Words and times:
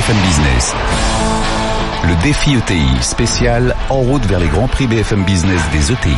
BFM 0.00 0.16
Business. 0.22 0.74
Le 2.08 2.22
défi 2.22 2.54
ETI 2.54 3.02
spécial 3.02 3.76
en 3.90 4.00
route 4.00 4.24
vers 4.24 4.40
les 4.40 4.48
grands 4.48 4.66
prix 4.66 4.86
BFM 4.86 5.24
Business 5.24 5.60
des 5.72 5.92
ETI. 5.92 6.16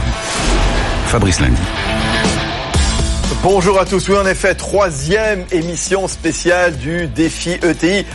Fabrice 1.07 1.41
Lundi. 1.41 1.61
Bonjour 3.43 3.81
à 3.81 3.85
tous. 3.85 4.09
Oui, 4.09 4.17
en 4.17 4.27
effet, 4.27 4.55
troisième 4.55 5.45
émission 5.51 6.07
spéciale 6.07 6.77
du 6.77 7.09
défi 7.09 7.59
ETI. 7.61 8.07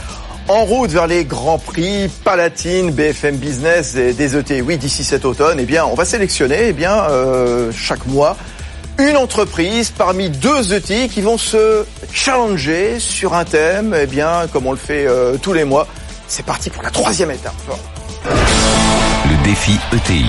En 0.47 0.63
route 0.63 0.91
vers 0.91 1.07
les 1.07 1.25
grands 1.25 1.59
prix 1.59 2.07
Palatine, 2.23 2.91
BFM 2.91 3.35
Business 3.35 3.95
et 3.95 4.13
des 4.13 4.37
ETI. 4.37 4.61
Oui, 4.61 4.77
d'ici 4.77 5.03
cet 5.03 5.25
automne, 5.25 5.59
eh 5.59 5.65
bien, 5.65 5.83
on 5.85 5.95
va 5.95 6.05
sélectionner, 6.05 6.67
eh 6.69 6.73
bien, 6.73 6.93
euh, 7.09 7.73
chaque 7.75 8.05
mois, 8.05 8.37
une 8.99 9.17
entreprise 9.17 9.91
parmi 9.91 10.29
deux 10.29 10.73
ETI 10.73 11.09
qui 11.09 11.21
vont 11.21 11.37
se 11.37 11.85
challenger 12.11 12.99
sur 12.99 13.33
un 13.33 13.45
thème, 13.45 13.95
eh 13.99 14.07
bien, 14.07 14.47
comme 14.51 14.65
on 14.65 14.71
le 14.71 14.77
fait 14.77 15.05
euh, 15.07 15.37
tous 15.41 15.53
les 15.53 15.63
mois. 15.63 15.87
C'est 16.27 16.45
parti 16.45 16.69
pour 16.69 16.83
la 16.83 16.89
troisième 16.89 17.31
étape. 17.31 17.53
Le 18.25 19.43
défi 19.43 19.77
ETI. 19.93 20.25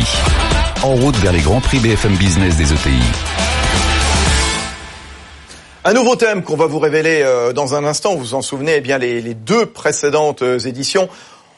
En 0.83 0.95
route 0.95 1.17
vers 1.17 1.33
les 1.33 1.41
grands 1.41 1.61
prix 1.61 1.79
BFM 1.79 2.15
Business 2.17 2.57
des 2.57 2.73
ETI. 2.73 3.03
Un 5.85 5.93
nouveau 5.95 6.17
thème 6.17 6.43
qu'on 6.43 6.57
va 6.57 6.67
vous 6.67 6.79
révéler 6.79 7.23
euh, 7.25 7.53
dans 7.53 7.75
un 7.75 7.85
instant. 7.85 8.15
Vous 8.15 8.19
vous 8.19 8.35
en 8.35 8.43
souvenez, 8.43 8.77
eh 8.77 8.81
bien 8.81 8.98
les, 8.98 9.23
les 9.23 9.35
deux 9.35 9.67
précédentes 9.67 10.43
euh, 10.43 10.59
éditions, 10.59 11.09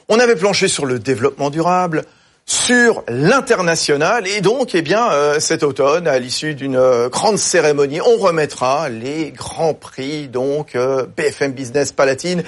on 0.08 0.18
avait 0.18 0.36
planché 0.36 0.68
sur 0.68 0.86
le 0.86 0.98
développement 0.98 1.50
durable, 1.50 2.04
sur 2.46 3.04
l'international, 3.08 4.26
et 4.26 4.40
donc, 4.40 4.74
eh 4.74 4.82
bien, 4.82 5.10
euh, 5.12 5.38
cet 5.40 5.62
automne, 5.62 6.08
à 6.08 6.18
l'issue 6.18 6.54
d'une 6.54 6.80
grande 7.08 7.38
cérémonie, 7.38 8.00
on 8.00 8.16
remettra 8.16 8.88
les 8.88 9.30
grands 9.30 9.74
prix, 9.74 10.28
donc 10.28 10.76
BFM 11.16 11.52
Business 11.52 11.92
Palatine, 11.92 12.42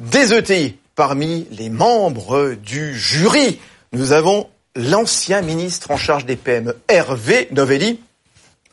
des 0.00 0.32
ETI. 0.34 0.76
Parmi 0.94 1.46
les 1.50 1.70
membres 1.70 2.54
du 2.62 2.98
jury, 2.98 3.58
nous 3.92 4.12
avons 4.12 4.48
l'ancien 4.76 5.40
ministre 5.42 5.90
en 5.90 5.96
charge 5.96 6.26
des 6.26 6.36
PME, 6.36 6.76
Hervé 6.88 7.48
Novelli 7.50 7.98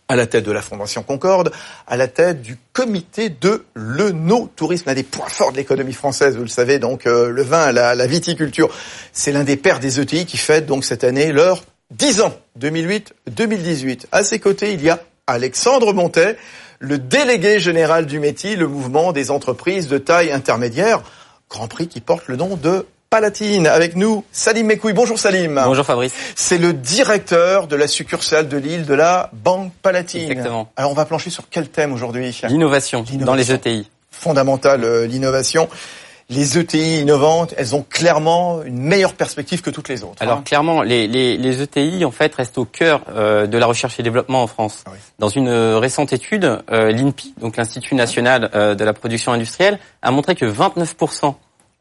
à 0.09 0.15
la 0.15 0.25
tête 0.25 0.43
de 0.43 0.52
la 0.52 0.61
Fondation 0.61 1.03
Concorde, 1.03 1.52
à 1.88 1.95
la 1.95 2.07
tête 2.07 2.41
du 2.41 2.57
comité 2.73 3.29
de 3.29 3.63
l'œnotourisme, 3.75 4.85
l'un 4.88 4.95
des 4.95 5.03
points 5.03 5.29
forts 5.29 5.51
de 5.51 5.57
l'économie 5.57 5.93
française, 5.93 6.35
vous 6.35 6.41
le 6.41 6.49
savez, 6.49 6.79
donc 6.79 7.05
euh, 7.05 7.29
le 7.29 7.43
vin, 7.43 7.71
la, 7.71 8.07
viticulture. 8.07 8.69
C'est 9.13 9.31
l'un 9.31 9.43
des 9.43 9.55
pères 9.55 9.79
des 9.79 9.99
ETI 9.99 10.25
qui 10.25 10.38
fête 10.38 10.66
donc 10.66 10.83
cette 10.83 11.03
année 11.03 11.31
leur 11.31 11.63
10 11.91 12.21
ans, 12.21 12.33
2008-2018. 12.59 14.07
À 14.11 14.23
ses 14.23 14.39
côtés, 14.39 14.73
il 14.73 14.81
y 14.81 14.89
a 14.89 14.99
Alexandre 15.27 15.93
Montet, 15.93 16.38
le 16.79 16.97
délégué 16.97 17.59
général 17.59 18.07
du 18.07 18.19
métier, 18.19 18.55
le 18.55 18.67
mouvement 18.67 19.11
des 19.11 19.29
entreprises 19.29 19.88
de 19.88 19.99
taille 19.99 20.31
intermédiaire, 20.31 21.03
Grand 21.51 21.67
Prix 21.67 21.88
qui 21.88 22.01
porte 22.01 22.27
le 22.27 22.35
nom 22.35 22.55
de 22.55 22.85
Palatine. 23.09 23.65
Avec 23.65 23.95
nous, 23.95 24.23
Salim 24.31 24.67
Mekoui. 24.67 24.93
Bonjour 24.93 25.17
Salim. 25.17 25.59
Bonjour 25.65 25.83
Fabrice. 25.83 26.13
C'est 26.35 26.59
le 26.59 26.73
directeur 26.73 27.66
de 27.66 27.75
la 27.75 27.88
succursale 27.88 28.47
de 28.47 28.57
Lille 28.57 28.85
de 28.85 28.93
la 28.93 29.31
Banque 29.33 29.71
Palatine. 29.81 30.29
Exactement. 30.29 30.71
Alors 30.75 30.91
on 30.91 30.93
va 30.93 31.05
plancher 31.05 31.31
sur 31.31 31.49
quel 31.49 31.69
thème 31.69 31.91
aujourd'hui? 31.91 32.39
L'innovation 32.47 33.03
dans 33.13 33.33
les 33.33 33.51
ETI. 33.51 33.89
Fondamentale, 34.11 34.83
euh, 34.83 35.07
l'innovation. 35.07 35.69
Les 36.31 36.59
ETI 36.59 37.01
innovantes, 37.01 37.55
elles 37.57 37.73
ont 37.73 37.83
clairement 37.89 38.61
une 38.61 38.77
meilleure 38.77 39.13
perspective 39.13 39.61
que 39.61 39.71
toutes 39.71 39.89
les 39.89 40.03
autres. 40.03 40.21
Alors 40.21 40.38
hein. 40.38 40.44
clairement, 40.45 40.83
les, 40.83 41.07
les, 41.07 41.38
les, 41.38 41.61
ETI 41.63 42.05
en 42.05 42.11
fait 42.11 42.35
restent 42.35 42.59
au 42.59 42.66
cœur 42.66 43.01
euh, 43.09 43.47
de 43.47 43.57
la 43.57 43.66
recherche 43.66 43.99
et 43.99 44.03
développement 44.03 44.44
en 44.44 44.47
France. 44.47 44.83
Ah 44.85 44.91
oui. 44.94 44.99
Dans 45.17 45.29
une 45.29 45.47
euh, 45.47 45.79
récente 45.79 46.13
étude, 46.13 46.61
euh, 46.71 46.91
l'INPI, 46.91 47.33
donc 47.41 47.57
l'Institut 47.57 47.95
national 47.95 48.51
euh, 48.53 48.75
de 48.75 48.83
la 48.83 48.94
production 48.94 49.31
industrielle, 49.31 49.79
a 50.03 50.11
montré 50.11 50.35
que 50.35 50.45
29 50.45 50.95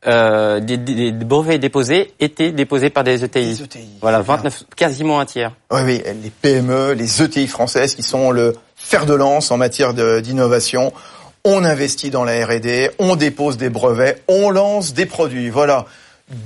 euh, 0.07 0.61
des, 0.61 0.77
des, 0.77 1.11
des 1.13 1.25
brevets 1.25 1.59
déposés 1.61 2.13
étaient 2.21 2.53
déposés 2.53 2.91
par 2.91 3.03
des 3.05 3.25
ETI. 3.25 3.41
Les 3.45 3.63
ETI, 3.63 3.89
Voilà, 4.01 4.19
c'est 4.19 4.25
bien. 4.27 4.37
29, 4.37 4.65
quasiment 4.77 5.19
un 5.21 5.27
tiers. 5.27 5.53
Oui, 5.71 5.81
oui, 5.85 6.03
les 6.23 6.31
PME, 6.31 6.93
les 6.93 7.23
ETI 7.23 7.47
françaises 7.49 7.95
qui 7.95 8.03
sont 8.03 8.31
le 8.31 8.55
fer 8.77 9.07
de 9.07 9.15
lance 9.15 9.51
en 9.51 9.57
matière 9.57 9.95
d'innovation. 10.23 10.93
On 11.45 11.65
investit 11.65 12.11
dans 12.11 12.25
la 12.25 12.45
R&D, 12.47 12.91
on 12.99 13.17
dépose 13.17 13.57
des 13.57 13.71
brevets, 13.71 14.23
on 14.29 14.51
lance 14.51 14.93
des 14.95 15.07
produits. 15.07 15.51
Voilà. 15.51 15.87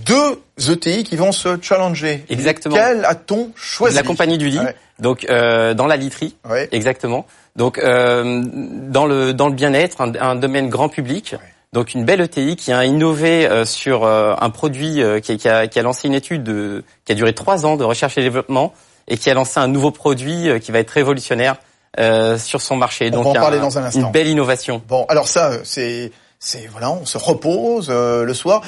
Deux 0.07 0.41
ETI 0.71 1.03
qui 1.03 1.17
vont 1.17 1.33
se 1.33 1.59
challenger. 1.61 2.25
Exactement. 2.31 2.77
Quel 2.77 3.05
a-t-on 3.05 3.51
choisi 3.57 3.97
La 3.97 4.03
compagnie 4.05 4.39
du 4.39 4.49
lit, 4.49 4.61
Ouais. 4.61 4.77
donc 5.01 5.27
euh, 5.29 5.75
dans 5.75 5.87
la 5.89 5.97
literie, 5.97 6.37
Ouais. 6.49 6.69
exactement. 6.71 7.27
Donc 7.57 7.79
euh, 7.79 8.43
dans 8.45 9.07
le 9.07 9.35
dans 9.35 9.49
le 9.49 9.55
bien-être, 9.55 10.01
un, 10.01 10.13
un 10.21 10.37
domaine 10.37 10.69
grand 10.69 10.89
public. 10.89 11.35
Donc 11.73 11.95
une 11.95 12.05
belle 12.05 12.21
ETI 12.21 12.57
qui 12.57 12.71
a 12.71 12.85
innové 12.85 13.47
euh, 13.47 13.65
sur 13.65 14.05
euh, 14.05 14.35
un 14.39 14.51
produit 14.51 15.03
euh, 15.03 15.21
qui, 15.21 15.39
qui 15.39 15.49
a, 15.49 15.67
qui 15.67 15.79
a 15.79 15.83
lancé 15.83 16.07
une 16.07 16.15
étude 16.15 16.43
de, 16.43 16.85
qui 17.07 17.13
a 17.13 17.15
duré 17.15 17.33
trois 17.33 17.65
ans 17.65 17.77
de 17.77 17.85
recherche 17.85 18.19
et 18.19 18.23
développement 18.23 18.75
et 19.09 19.17
qui 19.17 19.31
a 19.31 19.35
lancé 19.35 19.59
un 19.59 19.69
nouveau 19.69 19.91
produit 19.91 20.49
euh, 20.49 20.59
qui 20.59 20.71
va 20.71 20.79
être 20.81 20.91
révolutionnaire 20.91 21.57
euh, 21.99 22.39
sur 22.39 22.63
son 22.63 22.77
marché. 22.77 23.09
On 23.09 23.17
Donc 23.17 23.25
va 23.25 23.31
en 23.31 23.35
parler 23.35 23.59
dans 23.59 23.79
un 23.79 23.85
instant. 23.85 24.01
Une 24.01 24.13
belle 24.13 24.29
innovation. 24.29 24.83
Bon, 24.89 25.05
alors 25.09 25.29
ça, 25.29 25.65
c'est, 25.65 26.13
c'est 26.39 26.67
voilà, 26.67 26.91
on 26.91 27.07
se 27.07 27.19
repose 27.19 27.89
euh, 27.91 28.25
le 28.25 28.35
soir. 28.35 28.63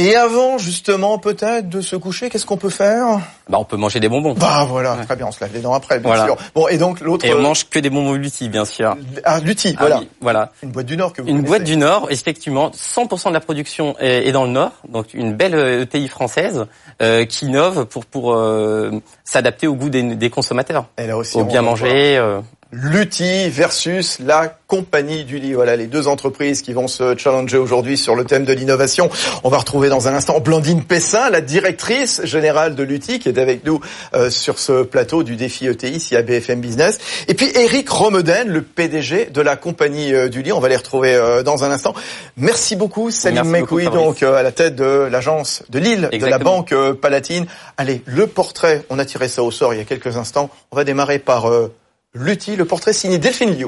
Et 0.00 0.14
avant, 0.14 0.58
justement, 0.58 1.18
peut-être 1.18 1.68
de 1.68 1.80
se 1.80 1.96
coucher, 1.96 2.30
qu'est-ce 2.30 2.46
qu'on 2.46 2.56
peut 2.56 2.68
faire? 2.70 3.18
Bah 3.48 3.58
on 3.58 3.64
peut 3.64 3.76
manger 3.76 3.98
des 3.98 4.08
bonbons. 4.08 4.34
Bah 4.34 4.64
voilà, 4.68 4.96
très 5.04 5.16
bien, 5.16 5.26
on 5.26 5.32
se 5.32 5.40
lave 5.40 5.52
les 5.52 5.60
dents 5.60 5.72
après, 5.74 5.98
bien 5.98 6.08
Voilà. 6.08 6.24
sûr. 6.24 6.36
Bon, 6.54 6.68
et 6.68 6.78
donc 6.78 7.00
l'autre, 7.00 7.24
Et 7.24 7.34
on 7.34 7.40
mange 7.42 7.68
que 7.68 7.80
des 7.80 7.90
bonbons 7.90 8.12
Lutti, 8.12 8.48
bien 8.48 8.64
sûr. 8.64 8.96
ah, 9.24 9.40
Lutti, 9.40 9.74
Ah 9.76 9.80
voilà, 9.80 9.98
oui, 9.98 10.08
voilà. 10.20 10.52
une 10.62 10.70
boîte 10.70 10.86
du 10.86 10.96
Nord 10.96 11.12
que 11.12 11.20
vous 11.22 11.26
Une 11.28 11.36
connaissez. 11.38 11.48
boîte 11.48 11.64
du 11.64 11.76
Nord, 11.76 12.06
effectivement, 12.10 12.70
100% 12.70 13.30
de 13.30 13.34
la 13.34 13.40
production 13.40 13.96
est, 13.98 14.28
est 14.28 14.32
dans 14.32 14.44
le 14.44 14.50
Nord, 14.50 14.70
donc 14.88 15.14
une 15.14 15.32
belle 15.34 15.56
euh, 15.56 15.82
ETI 15.82 16.06
française 16.06 16.66
euh, 17.02 17.24
qui 17.24 17.46
innove 17.46 17.86
pour 17.86 18.06
pour 18.06 18.34
euh, 18.34 18.92
s'adapter 19.24 19.66
au 19.66 19.74
goût 19.74 19.88
des, 19.90 20.02
des 20.14 20.30
consommateurs, 20.30 20.84
Elle 20.96 21.10
a 21.10 21.16
aussi 21.16 21.36
au 21.38 21.44
bien 21.44 21.62
manger. 21.62 22.16
euh, 22.18 22.40
Lutti 22.70 23.48
versus 23.48 24.18
la 24.18 24.54
compagnie 24.66 25.24
du 25.24 25.38
lit. 25.38 25.54
Voilà 25.54 25.74
les 25.74 25.86
deux 25.86 26.06
entreprises 26.06 26.60
qui 26.60 26.74
vont 26.74 26.86
se 26.86 27.16
challenger 27.16 27.56
aujourd'hui 27.56 27.96
sur 27.96 28.14
le 28.14 28.24
thème 28.24 28.44
de 28.44 28.52
l'innovation. 28.52 29.08
On 29.42 29.48
va 29.48 29.56
retrouver 29.56 29.88
dans 29.88 30.06
un 30.06 30.14
instant 30.14 30.38
Blandine 30.40 30.84
Pessin, 30.84 31.30
la 31.30 31.40
directrice 31.40 32.20
générale 32.24 32.74
de 32.74 32.82
Lutti, 32.82 33.20
qui 33.20 33.30
est 33.30 33.38
avec 33.38 33.64
nous 33.64 33.80
euh, 34.12 34.28
sur 34.28 34.58
ce 34.58 34.82
plateau 34.82 35.22
du 35.22 35.36
défi 35.36 35.66
ETI 35.66 35.92
ici 35.92 36.14
à 36.14 36.22
BFM 36.22 36.60
Business. 36.60 36.98
Et 37.26 37.34
puis 37.34 37.50
Eric 37.54 37.88
Romeden, 37.88 38.48
le 38.48 38.60
PDG 38.60 39.30
de 39.32 39.40
la 39.40 39.56
compagnie 39.56 40.12
euh, 40.14 40.28
du 40.28 40.42
lit. 40.42 40.52
On 40.52 40.60
va 40.60 40.68
les 40.68 40.76
retrouver 40.76 41.14
euh, 41.14 41.42
dans 41.42 41.64
un 41.64 41.70
instant. 41.70 41.94
Merci 42.36 42.76
beaucoup, 42.76 43.10
Salim 43.10 43.48
Mekoui, 43.48 43.86
donc 43.86 44.22
euh, 44.22 44.34
à 44.34 44.42
la 44.42 44.52
tête 44.52 44.76
de 44.76 45.08
l'agence 45.10 45.62
de 45.70 45.78
Lille, 45.78 46.08
de 46.12 46.26
la 46.26 46.38
banque 46.38 46.72
euh, 46.72 46.94
Palatine. 46.94 47.46
Allez, 47.76 48.02
le 48.06 48.26
portrait, 48.26 48.84
on 48.90 48.98
a 48.98 49.04
tiré 49.04 49.28
ça 49.28 49.42
au 49.42 49.50
sort 49.50 49.74
il 49.74 49.78
y 49.78 49.80
a 49.80 49.84
quelques 49.84 50.16
instants. 50.16 50.50
On 50.70 50.76
va 50.76 50.84
démarrer 50.84 51.18
par 51.18 51.50
euh, 51.50 51.72
Lutti, 52.14 52.56
le 52.56 52.64
portrait 52.64 52.94
signé 52.94 53.18
Delphine 53.18 53.54
Liu. 53.54 53.66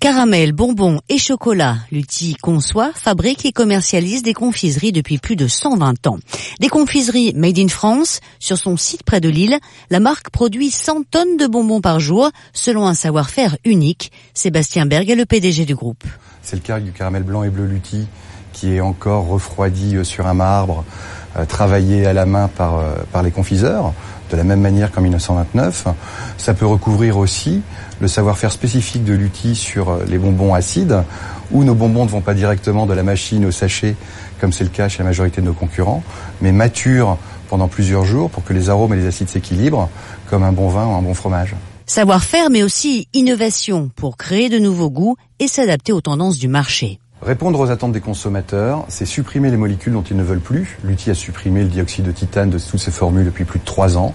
Caramel, 0.00 0.52
bonbons 0.52 1.00
et 1.08 1.16
chocolat, 1.16 1.76
Lutti 1.92 2.34
conçoit, 2.34 2.90
fabrique 2.92 3.46
et 3.46 3.52
commercialise 3.52 4.24
des 4.24 4.34
confiseries 4.34 4.90
depuis 4.90 5.18
plus 5.18 5.36
de 5.36 5.46
120 5.46 6.08
ans. 6.08 6.18
Des 6.58 6.66
confiseries 6.66 7.32
made 7.36 7.60
in 7.60 7.68
France. 7.68 8.18
Sur 8.40 8.58
son 8.58 8.76
site 8.76 9.04
près 9.04 9.20
de 9.20 9.28
Lille, 9.28 9.56
la 9.90 10.00
marque 10.00 10.30
produit 10.30 10.72
100 10.72 11.04
tonnes 11.08 11.36
de 11.36 11.46
bonbons 11.46 11.80
par 11.80 12.00
jour, 12.00 12.32
selon 12.52 12.84
un 12.84 12.94
savoir-faire 12.94 13.56
unique. 13.64 14.10
Sébastien 14.34 14.84
Berg 14.84 15.08
est 15.08 15.14
le 15.14 15.24
PDG 15.24 15.64
du 15.64 15.76
groupe. 15.76 16.02
C'est 16.42 16.56
le 16.56 16.62
cas 16.62 16.80
du 16.80 16.90
caramel 16.90 17.22
blanc 17.22 17.44
et 17.44 17.50
bleu 17.50 17.66
Lutti 17.66 18.08
qui 18.52 18.76
est 18.76 18.80
encore 18.80 19.26
refroidi 19.26 19.96
euh, 19.96 20.04
sur 20.04 20.26
un 20.26 20.34
marbre, 20.34 20.84
euh, 21.36 21.44
travaillé 21.44 22.06
à 22.06 22.12
la 22.12 22.26
main 22.26 22.48
par, 22.48 22.78
euh, 22.78 22.94
par 23.12 23.22
les 23.22 23.30
confiseurs, 23.30 23.92
de 24.30 24.36
la 24.36 24.44
même 24.44 24.60
manière 24.60 24.90
qu'en 24.92 25.00
1929. 25.00 25.88
Ça 26.38 26.54
peut 26.54 26.66
recouvrir 26.66 27.18
aussi 27.18 27.62
le 28.00 28.08
savoir-faire 28.08 28.52
spécifique 28.52 29.04
de 29.04 29.12
Lutti 29.12 29.54
sur 29.54 29.98
les 30.08 30.18
bonbons 30.18 30.54
acides, 30.54 31.02
où 31.50 31.64
nos 31.64 31.74
bonbons 31.74 32.04
ne 32.04 32.10
vont 32.10 32.20
pas 32.20 32.34
directement 32.34 32.86
de 32.86 32.94
la 32.94 33.02
machine 33.02 33.44
au 33.44 33.50
sachet, 33.50 33.94
comme 34.40 34.52
c'est 34.52 34.64
le 34.64 34.70
cas 34.70 34.88
chez 34.88 34.98
la 34.98 35.04
majorité 35.04 35.40
de 35.40 35.46
nos 35.46 35.52
concurrents, 35.52 36.02
mais 36.40 36.52
maturent 36.52 37.18
pendant 37.48 37.68
plusieurs 37.68 38.04
jours 38.04 38.30
pour 38.30 38.42
que 38.44 38.54
les 38.54 38.70
arômes 38.70 38.94
et 38.94 38.96
les 38.96 39.06
acides 39.06 39.28
s'équilibrent, 39.28 39.90
comme 40.30 40.42
un 40.42 40.52
bon 40.52 40.68
vin 40.68 40.86
ou 40.86 40.92
un 40.92 41.02
bon 41.02 41.14
fromage. 41.14 41.54
Savoir-faire 41.86 42.48
mais 42.48 42.62
aussi 42.62 43.06
innovation 43.12 43.90
pour 43.94 44.16
créer 44.16 44.48
de 44.48 44.58
nouveaux 44.58 44.88
goûts 44.88 45.16
et 45.38 45.48
s'adapter 45.48 45.92
aux 45.92 46.00
tendances 46.00 46.38
du 46.38 46.48
marché. 46.48 47.01
Répondre 47.24 47.60
aux 47.60 47.70
attentes 47.70 47.92
des 47.92 48.00
consommateurs, 48.00 48.84
c'est 48.88 49.06
supprimer 49.06 49.52
les 49.52 49.56
molécules 49.56 49.92
dont 49.92 50.02
ils 50.02 50.16
ne 50.16 50.24
veulent 50.24 50.40
plus. 50.40 50.76
L'outil 50.82 51.08
a 51.08 51.14
supprimé 51.14 51.62
le 51.62 51.68
dioxyde 51.68 52.04
de 52.04 52.10
titane 52.10 52.50
de 52.50 52.58
toutes 52.58 52.80
ses 52.80 52.90
formules 52.90 53.24
depuis 53.24 53.44
plus 53.44 53.60
de 53.60 53.64
trois 53.64 53.96
ans. 53.96 54.12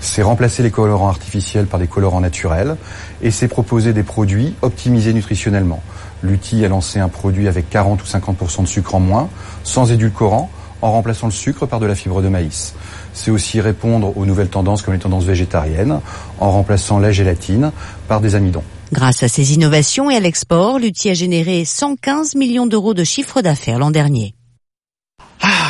C'est 0.00 0.22
remplacer 0.22 0.62
les 0.62 0.70
colorants 0.70 1.08
artificiels 1.08 1.66
par 1.66 1.78
des 1.78 1.86
colorants 1.86 2.22
naturels. 2.22 2.78
Et 3.20 3.30
c'est 3.30 3.46
proposer 3.46 3.92
des 3.92 4.02
produits 4.02 4.54
optimisés 4.62 5.12
nutritionnellement. 5.12 5.82
L'outil 6.22 6.64
a 6.64 6.68
lancé 6.68 6.98
un 6.98 7.10
produit 7.10 7.46
avec 7.46 7.68
40 7.68 8.02
ou 8.02 8.06
50% 8.06 8.62
de 8.62 8.68
sucre 8.68 8.94
en 8.94 9.00
moins, 9.00 9.28
sans 9.62 9.92
édulcorant, 9.92 10.48
en 10.80 10.92
remplaçant 10.92 11.26
le 11.26 11.32
sucre 11.32 11.66
par 11.66 11.78
de 11.78 11.84
la 11.84 11.94
fibre 11.94 12.22
de 12.22 12.28
maïs. 12.28 12.74
C'est 13.12 13.30
aussi 13.30 13.60
répondre 13.60 14.16
aux 14.16 14.24
nouvelles 14.24 14.48
tendances 14.48 14.80
comme 14.80 14.94
les 14.94 15.00
tendances 15.00 15.24
végétariennes, 15.24 16.00
en 16.40 16.50
remplaçant 16.50 17.00
la 17.00 17.12
gélatine 17.12 17.70
par 18.08 18.22
des 18.22 18.34
amidons. 18.34 18.64
Grâce 18.92 19.22
à 19.22 19.28
ces 19.28 19.54
innovations 19.54 20.10
et 20.10 20.16
à 20.16 20.20
l'export, 20.20 20.78
Lutti 20.78 21.10
a 21.10 21.14
généré 21.14 21.64
115 21.64 22.36
millions 22.36 22.66
d'euros 22.66 22.94
de 22.94 23.02
chiffre 23.02 23.42
d'affaires 23.42 23.78
l'an 23.78 23.90
dernier. 23.90 24.34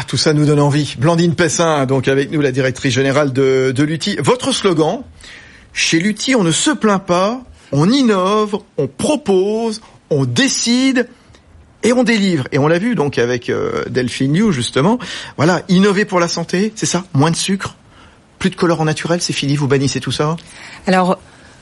tout 0.06 0.16
ça 0.18 0.34
nous 0.34 0.44
donne 0.44 0.60
envie. 0.60 0.94
Blandine 0.98 1.34
Pessin, 1.34 1.86
donc 1.86 2.08
avec 2.08 2.30
nous, 2.30 2.40
la 2.40 2.52
directrice 2.52 2.94
générale 2.94 3.32
de, 3.32 3.72
de 3.74 3.82
l'UTI. 3.82 4.16
Votre 4.22 4.52
slogan, 4.52 5.02
chez 5.72 5.98
l'UTI, 5.98 6.34
on 6.34 6.44
ne 6.44 6.52
se 6.52 6.70
plaint 6.70 7.04
pas, 7.04 7.42
on 7.72 7.90
innove, 7.90 8.58
on 8.76 8.86
propose, 8.86 9.80
on 10.10 10.24
décide 10.24 11.08
et 11.82 11.92
on 11.92 12.04
délivre. 12.04 12.44
Et 12.52 12.58
on 12.58 12.68
l'a 12.68 12.78
vu 12.78 12.94
donc 12.94 13.18
avec 13.18 13.48
euh, 13.48 13.84
Delphine 13.88 14.32
New 14.32 14.52
justement. 14.52 14.98
Voilà, 15.36 15.62
innover 15.68 16.04
pour 16.04 16.20
la 16.20 16.28
santé, 16.28 16.72
c'est 16.76 16.86
ça? 16.86 17.04
Moins 17.14 17.30
de 17.30 17.36
sucre, 17.36 17.76
plus 18.38 18.50
de 18.50 18.56
colorant 18.56 18.84
naturel, 18.84 19.22
c'est 19.22 19.32
fini, 19.32 19.56
vous 19.56 19.68
bannissez 19.68 20.00
tout 20.00 20.12
ça? 20.12 20.36
Alors 20.86 21.18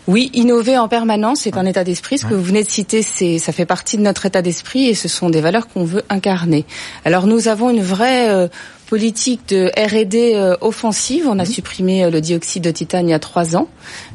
oui, 0.07 0.31
innover 0.35 0.77
en 0.77 0.87
permanence, 0.89 1.41
c'est 1.43 1.57
un 1.57 1.65
état 1.65 1.83
d'esprit. 1.83 2.19
Ce 2.19 2.27
que 2.27 2.35
vous 2.35 2.43
venez 2.43 2.63
de 2.63 2.69
citer, 2.69 3.03
c'est, 3.03 3.39
ça 3.39 3.53
fait 3.53 3.65
partie 3.65 3.97
de 3.97 4.03
notre 4.03 4.27
état 4.27 4.43
d'esprit 4.43 4.87
et 4.89 4.95
ce 4.95 5.09
sont 5.09 5.31
des 5.31 5.41
valeurs 5.41 5.67
qu'on 5.69 5.85
veut 5.85 6.03
incarner. 6.11 6.67
Alors 7.05 7.27
nous 7.27 7.49
avons 7.49 7.71
une 7.71 7.81
vraie 7.83 8.29
euh, 8.29 8.49
politique 8.87 9.49
de 9.49 9.71
R&D 9.77 10.33
euh, 10.35 10.57
offensive. 10.61 11.25
On 11.27 11.39
a 11.39 11.47
supprimé 11.47 12.05
euh, 12.05 12.11
le 12.11 12.21
dioxyde 12.21 12.63
de 12.63 12.71
titane 12.71 13.09
il 13.09 13.13
y 13.13 13.15
a 13.15 13.19
trois 13.19 13.57
ans. 13.57 13.67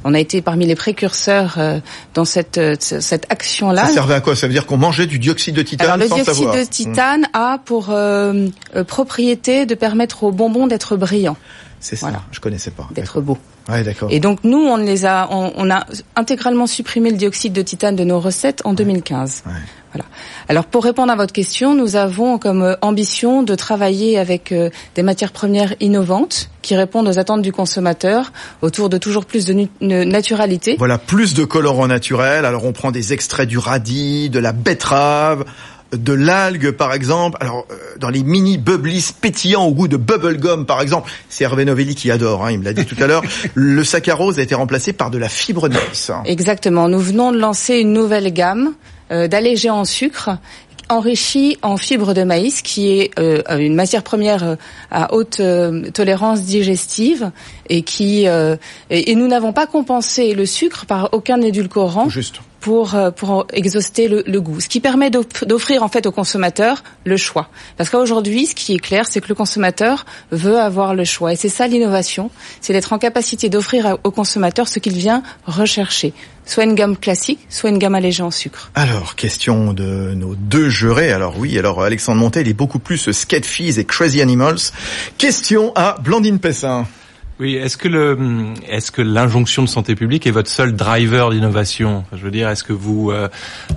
On 0.04 0.14
a 0.14 0.20
été 0.20 0.44
parmi 0.44 0.68
les 0.68 0.76
précurseurs 0.76 1.58
dans 2.14 2.26
cette 2.26 2.60
cette 2.80 3.26
action-là. 3.30 3.86
Ça 3.88 3.94
servait 3.94 4.14
à 4.14 4.22
quoi? 4.22 4.36
Ça 4.36 4.46
veut 4.48 4.54
dire 4.54 4.66
qu'on 4.68 4.78
mangeait 4.78 5.08
du 5.08 5.18
dioxyde 5.18 5.56
de 5.56 5.64
titane 5.64 5.88
Alors 5.88 5.98
le 5.98 6.08
sans 6.08 6.16
dioxyde 6.16 6.36
savoir. 6.36 6.56
de 6.56 6.64
titane 6.64 7.26
a 7.34 7.58
pour 7.66 7.92
propriété 8.88 9.66
de 9.66 9.76
permettre 9.76 10.24
aux 10.24 10.32
bonbons 10.32 10.68
d'être 10.68 10.96
brillants. 10.98 11.38
C'est 11.80 11.96
ça, 11.96 12.08
Voilà. 12.08 12.22
je 12.32 12.40
connaissais 12.40 12.72
pas. 12.72 12.88
d'être 12.92 13.22
beaux. 13.22 13.38
Ouais. 13.70 13.84
Et 14.10 14.20
donc 14.20 14.44
nous, 14.44 14.58
on 14.58 14.78
les 14.78 15.06
a, 15.06 15.28
on, 15.32 15.54
on 15.56 15.70
a 15.70 15.86
intégralement 16.16 16.68
supprimé 16.68 17.12
le 17.12 17.18
dioxyde 17.18 17.54
de 17.54 17.62
titane 17.62 17.96
de 17.96 18.04
nos 18.04 18.20
recettes 18.20 18.62
en 18.66 18.74
2015. 18.74 19.44
Ouais. 19.46 19.52
Voilà. 19.94 20.06
Alors 20.48 20.66
pour 20.66 20.84
répondre 20.84 21.12
à 21.12 21.16
votre 21.16 21.34
question, 21.34 21.74
nous 21.74 21.96
avons 21.96 22.38
comme 22.38 22.62
euh, 22.62 22.76
ambition 22.82 23.42
de 23.42 23.56
travailler 23.56 24.20
avec 24.20 24.52
euh, 24.52 24.70
des 24.94 25.02
matières 25.02 25.32
premières 25.32 25.74
innovantes 25.80 26.52
qui 26.62 26.76
répondent 26.76 27.08
aux 27.08 27.18
attentes 27.18 27.42
du 27.42 27.52
consommateur 27.52 28.32
autour 28.62 28.90
de 28.90 29.00
toujours 29.00 29.26
plus 29.26 29.46
de 29.46 29.68
naturalité. 29.82 30.76
Voilà, 30.78 31.00
plus 31.00 31.34
de 31.34 31.44
colorants 31.44 31.88
naturels. 31.88 32.46
Alors 32.46 32.66
on 32.66 32.72
prend 32.72 32.92
des 32.92 33.14
extraits 33.14 33.48
du 33.48 33.58
radis, 33.58 34.30
de 34.30 34.40
la 34.40 34.52
betterave, 34.52 35.46
de 35.92 36.14
l'algue 36.14 36.72
par 36.72 36.94
exemple. 36.94 37.38
Alors 37.42 37.66
euh, 37.72 37.76
dans 38.00 38.10
les 38.10 38.24
mini 38.24 38.58
bubblis 38.58 39.12
pétillants 39.20 39.66
au 39.66 39.74
goût 39.74 39.88
de 39.88 39.98
bubblegum 39.98 40.66
par 40.66 40.82
exemple, 40.82 41.12
c'est 41.30 41.44
Hervé 41.44 41.66
Novelli 41.66 41.96
qui 41.96 42.12
adore, 42.12 42.46
hein, 42.46 42.52
il 42.52 42.60
me 42.60 42.66
l'a 42.66 42.74
dit 42.74 42.86
tout 42.86 43.02
à 43.02 43.08
l'heure. 43.08 43.24
Le 43.56 43.84
saccharose 43.84 44.40
a 44.40 44.42
été 44.42 44.56
remplacé 44.56 44.94
par 44.94 45.10
de 45.12 45.18
la 45.18 45.30
fibre 45.30 45.68
de 45.70 45.74
maïs. 45.74 46.10
hein. 46.10 46.22
Exactement. 46.26 46.88
Nous 46.90 47.00
venons 47.00 47.32
de 47.32 47.38
lancer 47.38 47.76
une 47.78 47.94
nouvelle 47.94 48.32
gamme 48.34 48.74
euh, 49.12 49.28
d'allégés 49.28 49.70
en 49.72 49.86
sucre 49.86 50.32
enrichis 50.92 51.56
en 51.62 51.78
fibres 51.78 52.16
de 52.16 52.24
maïs, 52.24 52.64
qui 52.64 53.00
est 53.00 53.12
euh, 53.20 53.44
une 53.60 53.76
matière 53.76 54.02
première 54.02 54.44
euh, 54.44 54.56
à 54.90 55.14
haute 55.14 55.40
euh, 55.40 55.92
tolérance 55.92 56.42
digestive 56.42 57.30
et 57.70 57.84
qui 57.84 58.28
euh, 58.28 58.56
et, 58.90 59.12
et 59.12 59.16
nous 59.16 59.28
n'avons 59.28 59.54
pas 59.54 59.68
compensé 59.68 60.34
le 60.34 60.48
sucre 60.48 60.88
par 60.88 61.10
aucun 61.12 61.42
édulcorant 61.42 62.10
Juste. 62.10 62.42
Pour 62.60 62.96
euh, 62.96 63.12
pour 63.12 63.48
exhauster 63.54 64.08
le, 64.08 64.42
goût, 64.42 64.60
ce 64.60 64.68
qui 64.68 64.80
permet 64.80 65.10
d'off- 65.10 65.46
d'offrir 65.46 65.84
en 65.84 65.88
fait 65.88 66.06
au 66.06 66.12
consommateur 66.12 66.84
le 67.06 67.18
choix. 67.18 67.50
Parce 67.78 67.90
qu'aujourd'hui, 67.90 68.46
ce 68.48 68.56
qui 68.56 68.76
est 68.76 68.80
clair, 68.80 69.06
c'est 69.08 69.22
que 69.22 69.28
le 69.30 69.36
consommateur 69.36 70.06
veut 70.32 70.60
avoir 70.60 70.94
le 70.96 71.06
choix, 71.06 71.34
et 71.34 71.36
c'est 71.36 71.50
ça 71.50 71.68
l'innovation, 71.68 72.32
c'est 72.62 72.74
d'être 72.74 72.94
en 72.94 73.00
capacité 73.00 73.50
d'offrir 73.50 73.98
au 74.04 74.12
consommateur 74.12 74.68
ce 74.68 74.80
qu'il 74.80 74.94
vient 74.94 75.24
rechercher, 75.46 76.14
soit 76.46 76.64
une 76.64 76.76
gamme 76.76 76.98
classique, 76.98 77.40
soit 77.50 77.70
une 77.70 77.78
gamme 77.78 77.96
allégée 77.96 78.24
en 78.24 78.32
sucre. 78.32 78.72
Alors, 78.76 79.16
question 79.16 79.74
de 79.74 80.14
nos 80.16 80.36
deux 80.36 80.70
jurés. 80.70 81.12
Alors 81.12 81.36
oui, 81.38 81.58
alors 81.58 81.84
Alexandre 81.84 82.20
Montel 82.20 82.48
est 82.48 82.54
beaucoup 82.54 82.80
plus 82.80 83.12
Skate 83.12 83.46
Fizz 83.46 83.80
et 83.80 83.86
Crazy 83.86 84.22
Animals. 84.22 84.60
Question 85.18 85.72
à 85.76 85.98
Blandine 86.02 86.40
Pessin. 86.40 86.88
Oui, 87.40 87.56
est-ce 87.56 87.78
que 87.78 87.88
le, 87.88 88.18
est-ce 88.68 88.92
que 88.92 89.02
l'injonction 89.02 89.64
de 89.64 89.70
santé 89.70 89.96
publique 89.96 90.28
est 90.28 90.32
votre 90.32 90.50
seul 90.50 90.76
driver 90.76 91.30
d'innovation? 91.30 92.00
Enfin, 92.06 92.18
Je 92.18 92.24
veux 92.26 92.32
dire, 92.32 92.50
est-ce 92.50 92.66
que 92.66 92.74
vous, 92.74 93.12
euh, 93.12 93.30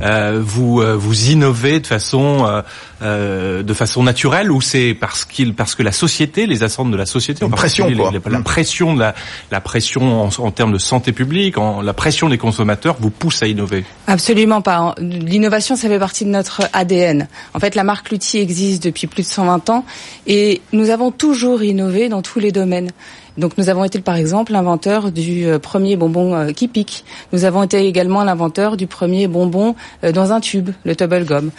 euh, 0.02 0.40
vous, 0.44 0.80
euh, 0.80 0.96
vous 0.96 1.30
innovez 1.30 1.78
de 1.78 1.86
façon, 1.86 2.44
euh, 2.44 2.62
euh, 3.02 3.62
de 3.62 3.72
façon 3.72 4.02
naturelle 4.02 4.50
ou 4.50 4.60
c'est 4.60 4.94
parce 4.98 5.24
qu'il, 5.24 5.54
parce 5.54 5.76
que 5.76 5.84
la 5.84 5.92
société, 5.92 6.48
les 6.48 6.64
attentes 6.64 6.90
de 6.90 6.96
la 6.96 7.06
société, 7.06 7.44
en 7.44 7.50
pression, 7.50 7.88
quoi. 7.94 8.10
la 8.28 8.38
Mm. 8.40 8.42
pression 8.42 8.94
de 8.94 8.98
la, 8.98 9.14
la 9.52 9.60
pression 9.60 10.24
en, 10.24 10.28
en 10.36 10.50
termes 10.50 10.72
de 10.72 10.78
santé 10.78 11.12
publique, 11.12 11.56
en, 11.56 11.82
la 11.82 11.92
pression 11.92 12.28
des 12.28 12.38
consommateurs 12.38 12.96
vous 12.98 13.10
pousse 13.10 13.44
à 13.44 13.46
innover? 13.46 13.84
Absolument 14.08 14.60
pas. 14.60 14.96
L'innovation, 14.98 15.76
ça 15.76 15.86
fait 15.88 16.00
partie 16.00 16.24
de 16.24 16.30
notre 16.30 16.62
ADN. 16.72 17.28
En 17.54 17.60
fait, 17.60 17.76
la 17.76 17.84
marque 17.84 18.10
Lutti 18.10 18.38
existe 18.38 18.82
depuis 18.82 19.06
plus 19.06 19.22
de 19.22 19.28
120 19.28 19.70
ans 19.70 19.84
et 20.26 20.60
nous 20.72 20.90
avons 20.90 21.12
toujours 21.12 21.62
innové 21.62 22.08
dans 22.08 22.22
tous 22.22 22.40
les 22.40 22.50
domaines. 22.50 22.90
Donc 23.38 23.56
nous 23.56 23.70
avons 23.70 23.84
été 23.84 23.98
par 24.00 24.16
exemple 24.16 24.52
l'inventeur 24.52 25.10
du 25.10 25.46
euh, 25.46 25.58
premier 25.58 25.96
bonbon 25.96 26.34
euh, 26.34 26.52
qui 26.52 26.68
pique. 26.68 27.04
Nous 27.32 27.44
avons 27.44 27.62
été 27.62 27.86
également 27.86 28.24
l'inventeur 28.24 28.76
du 28.76 28.86
premier 28.86 29.26
bonbon 29.26 29.74
euh, 30.04 30.12
dans 30.12 30.32
un 30.32 30.40
tube, 30.40 30.70
le 30.84 30.94
Tubble 30.94 31.24
Gum. 31.24 31.50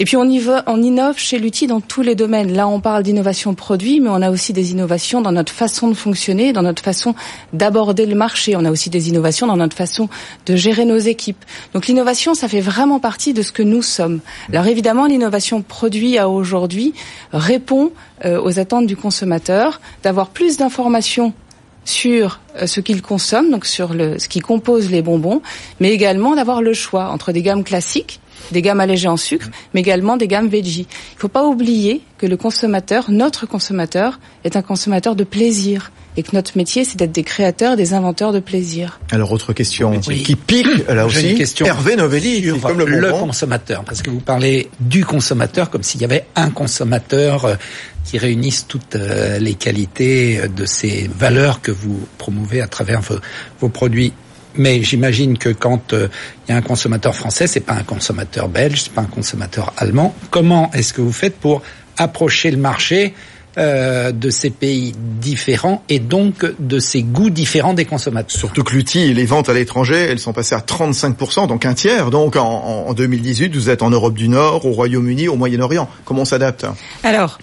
Et 0.00 0.04
puis 0.04 0.16
on, 0.16 0.24
y 0.24 0.40
va- 0.40 0.64
on 0.66 0.82
innove 0.82 1.18
chez 1.18 1.38
Lutti 1.38 1.68
dans 1.68 1.80
tous 1.80 2.02
les 2.02 2.14
domaines. 2.16 2.52
Là 2.52 2.66
on 2.66 2.80
parle 2.80 3.02
d'innovation 3.04 3.54
produit, 3.54 4.00
mais 4.00 4.08
on 4.10 4.22
a 4.22 4.30
aussi 4.30 4.52
des 4.52 4.72
innovations 4.72 5.20
dans 5.20 5.30
notre 5.30 5.52
façon 5.52 5.86
de 5.88 5.94
fonctionner, 5.94 6.52
dans 6.52 6.62
notre 6.62 6.82
façon 6.82 7.14
d'aborder 7.52 8.06
le 8.06 8.16
marché. 8.16 8.56
On 8.56 8.64
a 8.64 8.70
aussi 8.70 8.90
des 8.90 9.08
innovations 9.08 9.46
dans 9.46 9.56
notre 9.56 9.76
façon 9.76 10.08
de 10.46 10.56
gérer 10.56 10.84
nos 10.84 10.98
équipes. 10.98 11.44
Donc 11.74 11.86
l'innovation, 11.86 12.34
ça 12.34 12.48
fait 12.48 12.60
vraiment 12.60 12.98
partie 12.98 13.34
de 13.34 13.42
ce 13.42 13.52
que 13.52 13.62
nous 13.62 13.82
sommes. 13.82 14.20
Alors 14.52 14.66
évidemment, 14.66 15.06
l'innovation 15.06 15.62
produit 15.62 16.18
à 16.18 16.28
aujourd'hui 16.28 16.92
répond 17.32 17.92
aux 18.24 18.58
attentes 18.58 18.86
du 18.86 18.96
consommateur, 18.96 19.80
d'avoir 20.02 20.28
plus 20.28 20.58
d'informations 20.58 21.19
sur 21.84 22.40
euh, 22.56 22.66
ce 22.66 22.80
qu'il 22.80 23.02
consomme, 23.02 23.50
donc 23.50 23.66
sur 23.66 23.94
le, 23.94 24.18
ce 24.18 24.28
qui 24.28 24.40
compose 24.40 24.90
les 24.90 25.02
bonbons, 25.02 25.42
mais 25.80 25.90
également 25.90 26.34
d'avoir 26.34 26.62
le 26.62 26.72
choix 26.72 27.08
entre 27.08 27.32
des 27.32 27.42
gammes 27.42 27.64
classiques, 27.64 28.19
des 28.52 28.62
gammes 28.62 28.80
allégées 28.80 29.08
en 29.08 29.16
sucre, 29.16 29.48
mais 29.74 29.80
également 29.80 30.16
des 30.16 30.28
gammes 30.28 30.48
veggie. 30.48 30.86
Il 31.12 31.16
ne 31.16 31.20
faut 31.20 31.28
pas 31.28 31.44
oublier 31.44 32.02
que 32.18 32.26
le 32.26 32.36
consommateur, 32.36 33.10
notre 33.10 33.46
consommateur, 33.46 34.20
est 34.44 34.56
un 34.56 34.62
consommateur 34.62 35.16
de 35.16 35.24
plaisir 35.24 35.90
et 36.16 36.22
que 36.22 36.30
notre 36.34 36.56
métier, 36.56 36.84
c'est 36.84 36.96
d'être 36.96 37.12
des 37.12 37.22
créateurs, 37.22 37.76
des 37.76 37.94
inventeurs 37.94 38.32
de 38.32 38.40
plaisir. 38.40 39.00
Alors 39.10 39.30
autre 39.32 39.52
question 39.52 39.92
Oui. 40.08 40.22
qui 40.22 40.34
pique 40.36 40.66
là 40.88 41.06
aussi. 41.06 41.30
une 41.30 41.38
question 41.38 41.66
Hervé 41.66 41.96
Novelli, 41.96 42.42
sur 42.42 42.60
comme 42.60 42.78
le 42.82 43.12
consommateur, 43.12 43.84
parce 43.84 44.02
que 44.02 44.10
vous 44.10 44.20
parlez 44.20 44.68
du 44.80 45.04
consommateur 45.04 45.70
comme 45.70 45.82
s'il 45.82 46.00
y 46.00 46.04
avait 46.04 46.26
un 46.34 46.50
consommateur 46.50 47.44
euh, 47.44 47.54
qui 48.04 48.18
réunisse 48.18 48.66
toutes 48.66 48.96
euh, 48.96 49.38
les 49.38 49.54
qualités 49.54 50.40
euh, 50.40 50.48
de 50.48 50.64
ces 50.66 51.08
valeurs 51.16 51.60
que 51.60 51.70
vous 51.70 52.00
promouvez 52.18 52.60
à 52.60 52.66
travers 52.66 53.00
vos, 53.00 53.16
vos 53.60 53.68
produits. 53.68 54.12
Mais 54.60 54.82
j'imagine 54.82 55.38
que 55.38 55.48
quand 55.48 55.94
euh, 55.94 56.08
il 56.46 56.50
y 56.52 56.54
a 56.54 56.56
un 56.58 56.60
consommateur 56.62 57.14
français, 57.14 57.46
c'est 57.46 57.60
pas 57.60 57.72
un 57.72 57.82
consommateur 57.82 58.46
belge, 58.48 58.82
c'est 58.82 58.92
pas 58.92 59.00
un 59.00 59.12
consommateur 59.18 59.72
allemand. 59.78 60.14
Comment 60.30 60.70
est-ce 60.74 60.92
que 60.92 61.00
vous 61.00 61.12
faites 61.12 61.36
pour 61.36 61.62
approcher 61.96 62.50
le 62.50 62.58
marché 62.58 63.14
euh, 63.58 64.12
de 64.12 64.28
ces 64.30 64.50
pays 64.50 64.92
différents 65.20 65.82
et 65.88 65.98
donc 65.98 66.44
de 66.60 66.78
ces 66.78 67.02
goûts 67.02 67.30
différents 67.30 67.72
des 67.72 67.86
consommateurs? 67.86 68.38
Surtout 68.38 68.62
que 68.62 68.74
l'UTI, 68.74 69.14
les 69.14 69.24
ventes 69.24 69.48
à 69.48 69.54
l'étranger, 69.54 69.96
elles 69.96 70.18
sont 70.18 70.34
passées 70.34 70.54
à 70.54 70.60
35%, 70.60 71.46
donc 71.48 71.64
un 71.64 71.72
tiers. 71.74 72.10
Donc 72.10 72.36
en, 72.36 72.42
en- 72.44 72.88
en 72.88 72.92
2018, 72.92 73.54
vous 73.56 73.70
êtes 73.70 73.82
en 73.82 73.88
Europe 73.90 74.14
du 74.14 74.28
Nord, 74.28 74.66
au 74.66 74.72
Royaume-Uni, 74.72 75.28
au 75.28 75.36
Moyen-Orient. 75.36 75.88
Comment 76.04 76.22
on 76.22 76.26
s'adapte? 76.26 76.66
Alors, 77.02 77.38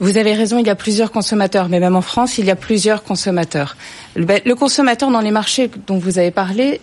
vous 0.00 0.16
avez 0.16 0.34
raison, 0.34 0.58
il 0.58 0.66
y 0.66 0.70
a 0.70 0.74
plusieurs 0.74 1.12
consommateurs, 1.12 1.68
mais 1.68 1.80
même 1.80 1.96
en 1.96 2.02
France, 2.02 2.38
il 2.38 2.46
y 2.46 2.50
a 2.50 2.56
plusieurs 2.56 3.04
consommateurs. 3.04 3.76
Le, 4.16 4.24
ben, 4.24 4.40
le 4.44 4.54
consommateur 4.54 5.10
dans 5.10 5.20
les 5.20 5.30
marchés 5.30 5.70
dont 5.86 5.98
vous 5.98 6.18
avez 6.18 6.30
parlé, 6.30 6.80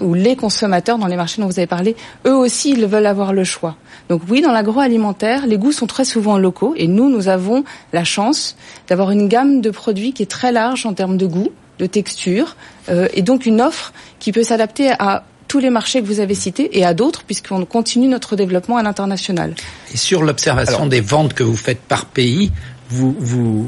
ou 0.00 0.14
les 0.14 0.36
consommateurs 0.36 0.98
dans 0.98 1.06
les 1.06 1.16
marchés 1.16 1.40
dont 1.40 1.48
vous 1.48 1.58
avez 1.58 1.66
parlé, 1.66 1.96
eux 2.26 2.34
aussi, 2.34 2.70
ils 2.70 2.86
veulent 2.86 3.06
avoir 3.06 3.32
le 3.32 3.44
choix. 3.44 3.76
Donc 4.08 4.22
oui, 4.28 4.40
dans 4.40 4.52
l'agroalimentaire, 4.52 5.46
les 5.46 5.58
goûts 5.58 5.72
sont 5.72 5.86
très 5.86 6.04
souvent 6.04 6.38
locaux, 6.38 6.74
et 6.76 6.86
nous, 6.86 7.10
nous 7.10 7.28
avons 7.28 7.64
la 7.92 8.04
chance 8.04 8.56
d'avoir 8.88 9.10
une 9.10 9.28
gamme 9.28 9.60
de 9.60 9.70
produits 9.70 10.12
qui 10.12 10.22
est 10.22 10.30
très 10.30 10.52
large 10.52 10.86
en 10.86 10.94
termes 10.94 11.16
de 11.16 11.26
goût, 11.26 11.50
de 11.78 11.86
texture, 11.86 12.56
euh, 12.88 13.08
et 13.14 13.22
donc 13.22 13.46
une 13.46 13.60
offre 13.60 13.92
qui 14.18 14.32
peut 14.32 14.42
s'adapter 14.42 14.90
à 14.98 15.24
tous 15.48 15.58
les 15.58 15.70
marchés 15.70 16.00
que 16.02 16.06
vous 16.06 16.20
avez 16.20 16.34
cités 16.34 16.78
et 16.78 16.84
à 16.84 16.94
d'autres, 16.94 17.24
puisqu'on 17.24 17.64
continue 17.64 18.06
notre 18.06 18.36
développement 18.36 18.76
à 18.76 18.82
l'international. 18.82 19.54
Et 19.92 19.96
sur 19.96 20.22
l'observation 20.22 20.86
des 20.86 21.00
ventes 21.00 21.34
que 21.34 21.42
vous 21.42 21.56
faites 21.56 21.80
par 21.80 22.04
pays, 22.06 22.52
vous, 22.90 23.14
vous 23.18 23.66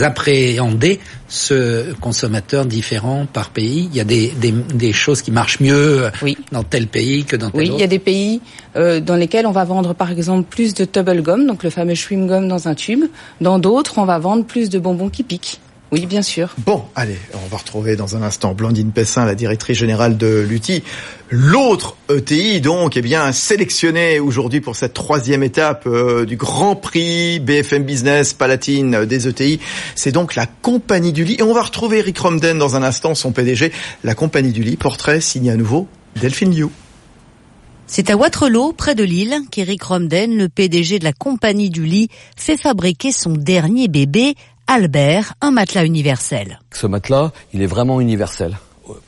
appréhendez 0.00 1.00
ce 1.28 1.92
consommateur 2.00 2.64
différent 2.64 3.26
par 3.30 3.50
pays? 3.50 3.88
Il 3.90 3.96
y 3.96 4.00
a 4.00 4.04
des, 4.04 4.28
des, 4.28 4.52
des 4.52 4.92
choses 4.92 5.20
qui 5.22 5.30
marchent 5.30 5.60
mieux 5.60 6.10
Oui. 6.22 6.36
dans 6.50 6.62
tel 6.62 6.86
pays 6.86 7.24
que 7.24 7.36
dans 7.36 7.50
tel 7.50 7.60
Oui, 7.60 7.66
autre 7.68 7.78
il 7.78 7.80
y 7.80 7.84
a 7.84 7.88
des 7.88 7.98
pays 7.98 8.40
euh, 8.76 9.00
dans 9.00 9.16
lesquels 9.16 9.46
on 9.46 9.52
va 9.52 9.64
vendre 9.64 9.94
par 9.94 10.10
exemple 10.10 10.44
plus 10.48 10.72
de 10.74 10.84
tubble 10.84 11.22
gum, 11.22 11.46
donc 11.46 11.62
le 11.62 11.70
fameux 11.70 11.94
chewing 11.94 12.26
gum 12.26 12.48
dans 12.48 12.68
un 12.68 12.74
tube. 12.74 13.04
Dans 13.40 13.58
d'autres, 13.58 13.98
on 13.98 14.04
va 14.04 14.18
vendre 14.18 14.44
plus 14.44 14.70
de 14.70 14.78
bonbons 14.78 15.10
qui 15.10 15.24
piquent. 15.24 15.60
Oui, 15.92 16.06
bien 16.06 16.22
sûr. 16.22 16.54
Bon, 16.64 16.84
allez, 16.94 17.18
on 17.34 17.48
va 17.48 17.58
retrouver 17.58 17.96
dans 17.96 18.16
un 18.16 18.22
instant 18.22 18.54
Blandine 18.54 18.92
Pessin, 18.92 19.26
la 19.26 19.34
directrice 19.34 19.76
générale 19.76 20.16
de 20.16 20.40
l'UTI. 20.40 20.82
L'autre 21.28 21.98
ETI, 22.08 22.62
donc, 22.62 22.96
eh 22.96 23.02
bien, 23.02 23.30
sélectionné 23.32 24.18
aujourd'hui 24.18 24.62
pour 24.62 24.74
cette 24.74 24.94
troisième 24.94 25.42
étape 25.42 25.86
euh, 25.86 26.24
du 26.24 26.36
Grand 26.36 26.76
Prix 26.76 27.40
BFM 27.40 27.82
Business 27.82 28.32
Palatine 28.32 29.04
des 29.04 29.28
ETI, 29.28 29.60
c'est 29.94 30.12
donc 30.12 30.34
la 30.34 30.46
Compagnie 30.46 31.12
du 31.12 31.24
Lit. 31.24 31.36
Et 31.40 31.42
on 31.42 31.52
va 31.52 31.60
retrouver 31.60 31.98
Eric 31.98 32.18
Romden 32.18 32.58
dans 32.58 32.74
un 32.74 32.82
instant, 32.82 33.14
son 33.14 33.32
PDG. 33.32 33.70
La 34.02 34.14
Compagnie 34.14 34.52
du 34.52 34.62
Lit, 34.62 34.76
portrait 34.76 35.20
signé 35.20 35.50
à 35.50 35.56
nouveau 35.56 35.88
Delphine 36.16 36.56
Liu. 36.56 36.68
C'est 37.86 38.08
à 38.08 38.16
Waterloo, 38.16 38.72
près 38.72 38.94
de 38.94 39.04
Lille, 39.04 39.36
qu'Eric 39.50 39.82
Romden, 39.82 40.34
le 40.38 40.48
PDG 40.48 40.98
de 40.98 41.04
la 41.04 41.12
Compagnie 41.12 41.68
du 41.68 41.84
Lit, 41.84 42.08
fait 42.38 42.56
fabriquer 42.56 43.12
son 43.12 43.34
dernier 43.34 43.88
bébé, 43.88 44.34
Albert, 44.74 45.34
un 45.42 45.50
matelas 45.50 45.84
universel. 45.84 46.58
Ce 46.72 46.86
matelas, 46.86 47.32
il 47.52 47.60
est 47.60 47.66
vraiment 47.66 48.00
universel 48.00 48.56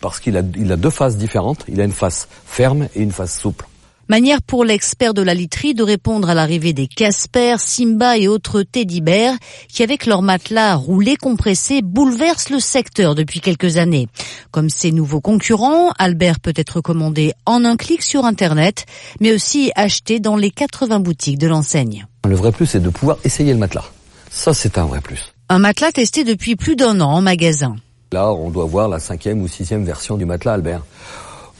parce 0.03 0.21
qu'il 0.21 0.37
a, 0.37 0.43
il 0.59 0.71
a 0.71 0.77
deux 0.77 0.91
faces 0.91 1.17
différentes. 1.17 1.65
Il 1.69 1.81
a 1.81 1.85
une 1.85 1.93
face 1.93 2.29
ferme 2.45 2.89
et 2.95 3.01
une 3.01 3.13
face 3.13 3.41
souple. 3.41 3.65
Manière 4.11 4.43
pour 4.43 4.67
l'expert 4.67 5.15
de 5.15 5.23
la 5.23 5.33
literie 5.33 5.73
de 5.73 5.83
répondre 5.83 6.29
à 6.29 6.35
l'arrivée 6.35 6.75
des 6.75 6.87
Casper, 6.87 7.57
Simba 7.57 8.19
et 8.19 8.29
autres 8.29 8.63
teddy 8.63 9.01
bears 9.01 9.37
qui, 9.71 9.83
avec 9.83 10.05
leurs 10.05 10.21
matelas 10.21 10.75
roulés 10.75 11.17
compressés, 11.17 11.81
bouleversent 11.81 12.51
le 12.51 12.61
secteur 12.61 13.15
depuis 13.15 13.41
quelques 13.41 13.79
années. 13.79 14.09
Comme 14.51 14.69
ses 14.69 14.93
nouveaux 14.93 15.23
concurrents, 15.23 15.93
Albert 15.99 16.41
peut 16.41 16.53
être 16.57 16.83
commandé 16.83 17.33
en 17.47 17.65
un 17.65 17.79
clic 17.79 18.03
sur 18.03 18.27
Internet, 18.27 18.85
mais 19.19 19.33
aussi 19.33 19.73
acheté 19.77 20.21
dans 20.21 20.37
les 20.37 20.51
80 20.51 21.01
boutiques 21.01 21.39
de 21.39 21.49
l'enseigne. 21.49 22.07
Le 22.29 22.37
vrai 22.37 22.53
plus, 22.53 22.67
c'est 22.67 22.81
de 22.81 22.91
pouvoir 22.91 23.17
essayer 23.25 23.55
le 23.55 23.59
matelas. 23.59 23.87
Ça, 24.31 24.53
c'est 24.53 24.77
un 24.77 24.85
vrai 24.85 25.01
plus. 25.01 25.34
Un 25.51 25.59
matelas 25.59 25.93
testé 25.93 26.25
depuis 26.25 26.57
plus 26.57 26.75
d'un 26.75 27.03
an 27.03 27.11
en 27.11 27.21
magasin. 27.21 27.77
Là, 28.13 28.33
on 28.33 28.49
doit 28.49 28.65
voir 28.65 28.89
la 28.89 28.99
cinquième 28.99 29.43
ou 29.43 29.49
sixième 29.49 29.85
version 29.85 30.17
du 30.17 30.25
matelas 30.25 30.55
Albert. 30.55 30.83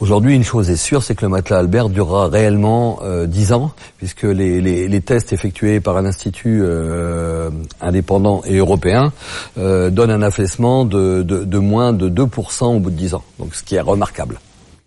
Aujourd'hui, 0.01 0.35
une 0.35 0.43
chose 0.43 0.71
est 0.71 0.77
sûre, 0.77 1.03
c'est 1.03 1.15
que 1.15 1.23
le 1.23 1.29
matelas 1.29 1.59
Albert 1.59 1.91
durera 1.91 2.29
réellement 2.29 3.01
euh, 3.03 3.27
10 3.27 3.53
ans, 3.53 3.73
puisque 3.99 4.23
les, 4.23 4.63
les, 4.63 4.89
les, 4.89 5.01
tests 5.03 5.35
effectués 5.35 5.81
par 5.81 5.99
un 5.99 6.07
institut 6.07 6.63
euh, 6.63 7.51
indépendant 7.83 8.43
et 8.47 8.57
européen 8.57 9.13
euh, 9.59 9.91
donnent 9.91 10.11
un 10.11 10.23
affaissement 10.23 10.87
de, 10.87 11.23
de, 11.23 11.45
de, 11.45 11.59
moins 11.59 11.93
de 11.93 12.09
2% 12.09 12.77
au 12.77 12.81
bout 12.81 12.91
de 12.91 12.97
10 12.97 13.15
ans, 13.15 13.25
donc 13.39 13.55
ce 13.55 13.63
qui 13.63 13.75
est 13.75 13.81
remarquable. 13.81 14.41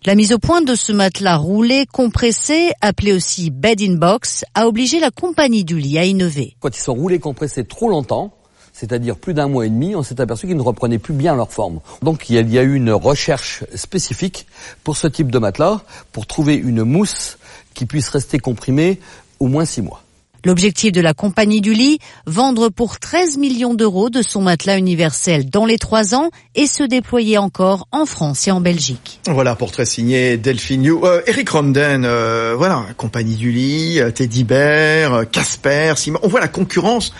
La 0.06 0.14
mise 0.16 0.32
au 0.32 0.38
point 0.38 0.60
de 0.60 0.74
ce 0.74 0.92
matelas 0.92 1.36
roulé, 1.36 1.86
compressé, 1.90 2.70
appelé 2.80 3.12
aussi 3.12 3.50
bed 3.50 3.80
in 3.80 3.94
box, 3.94 4.44
a 4.54 4.66
obligé 4.66 5.00
la 5.00 5.10
compagnie 5.10 5.64
du 5.64 5.78
lit 5.78 5.98
à 5.98 6.04
innover. 6.04 6.56
Quand 6.60 6.76
ils 6.76 6.80
sont 6.80 6.94
roulés 6.94 7.18
compressés 7.18 7.64
trop 7.64 7.88
longtemps, 7.88 8.32
c'est-à-dire 8.78 9.16
plus 9.16 9.34
d'un 9.34 9.48
mois 9.48 9.66
et 9.66 9.70
demi, 9.70 9.96
on 9.96 10.04
s'est 10.04 10.20
aperçu 10.20 10.46
qu'ils 10.46 10.56
ne 10.56 10.62
reprenaient 10.62 10.98
plus 10.98 11.14
bien 11.14 11.34
leur 11.34 11.50
forme. 11.50 11.80
Donc 12.02 12.30
il 12.30 12.48
y 12.48 12.58
a 12.58 12.62
eu 12.62 12.74
une 12.76 12.92
recherche 12.92 13.64
spécifique 13.74 14.46
pour 14.84 14.96
ce 14.96 15.08
type 15.08 15.32
de 15.32 15.38
matelas, 15.40 15.80
pour 16.12 16.26
trouver 16.26 16.54
une 16.54 16.84
mousse 16.84 17.38
qui 17.74 17.86
puisse 17.86 18.08
rester 18.08 18.38
comprimée 18.38 19.00
au 19.40 19.48
moins 19.48 19.64
six 19.64 19.82
mois. 19.82 20.04
L'objectif 20.44 20.92
de 20.92 21.00
la 21.00 21.12
compagnie 21.12 21.60
du 21.60 21.74
lit, 21.74 21.98
vendre 22.26 22.68
pour 22.68 23.00
13 23.00 23.36
millions 23.38 23.74
d'euros 23.74 24.10
de 24.10 24.22
son 24.22 24.42
matelas 24.42 24.78
universel 24.78 25.50
dans 25.50 25.66
les 25.66 25.78
trois 25.78 26.14
ans 26.14 26.30
et 26.54 26.68
se 26.68 26.84
déployer 26.84 27.36
encore 27.36 27.88
en 27.90 28.06
France 28.06 28.46
et 28.46 28.52
en 28.52 28.60
Belgique. 28.60 29.18
Voilà, 29.26 29.56
portrait 29.56 29.86
signé 29.86 30.36
Delphine 30.36 30.82
New. 30.82 31.04
Euh, 31.04 31.22
Eric 31.26 31.48
Romden, 31.48 32.04
euh, 32.04 32.54
voilà, 32.56 32.86
compagnie 32.96 33.34
du 33.34 33.50
lit, 33.50 33.98
Teddy 34.14 34.44
Bear, 34.44 35.28
Casper, 35.28 35.94
Simon. 35.96 36.20
On 36.22 36.28
voit 36.28 36.40
la 36.40 36.46
concurrence 36.46 37.12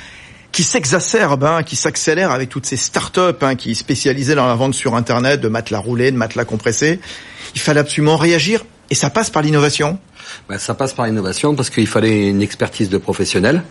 qui 0.52 0.62
s'exacerbe, 0.62 1.44
hein, 1.44 1.62
qui 1.62 1.76
s'accélère 1.76 2.30
avec 2.30 2.48
toutes 2.48 2.66
ces 2.66 2.76
start-up 2.76 3.42
hein, 3.42 3.54
qui 3.54 3.74
spécialisaient 3.74 4.34
dans 4.34 4.46
la 4.46 4.54
vente 4.54 4.74
sur 4.74 4.94
Internet 4.94 5.40
de 5.40 5.48
matelas 5.48 5.78
roulés, 5.78 6.10
de 6.10 6.16
matelas 6.16 6.44
compressés. 6.44 7.00
Il 7.54 7.60
fallait 7.60 7.80
absolument 7.80 8.16
réagir 8.16 8.64
et 8.90 8.94
ça 8.94 9.10
passe 9.10 9.30
par 9.30 9.42
l'innovation. 9.42 9.98
Ben, 10.48 10.58
ça 10.58 10.74
passe 10.74 10.92
par 10.92 11.06
l'innovation 11.06 11.54
parce 11.54 11.70
qu'il 11.70 11.86
fallait 11.86 12.28
une 12.28 12.42
expertise 12.42 12.88
de 12.88 12.98
professionnel. 12.98 13.62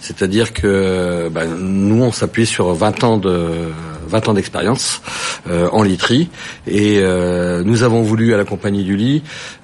C'est-à-dire 0.00 0.52
que 0.52 1.28
ben, 1.30 1.46
nous, 1.46 2.02
on 2.02 2.12
s'appuie 2.12 2.46
sur 2.46 2.72
20 2.72 3.04
ans 3.04 3.16
de 3.18 3.68
20 4.10 4.28
ans 4.28 4.34
d'expérience 4.34 5.00
euh, 5.48 5.68
en 5.72 5.82
literie 5.82 6.28
et 6.66 6.98
euh, 6.98 7.62
nous 7.64 7.82
avons 7.82 8.02
voulu 8.02 8.34
à 8.34 8.36
la 8.36 8.44
compagnie 8.44 8.84
du 8.84 8.96
lit 8.96 9.22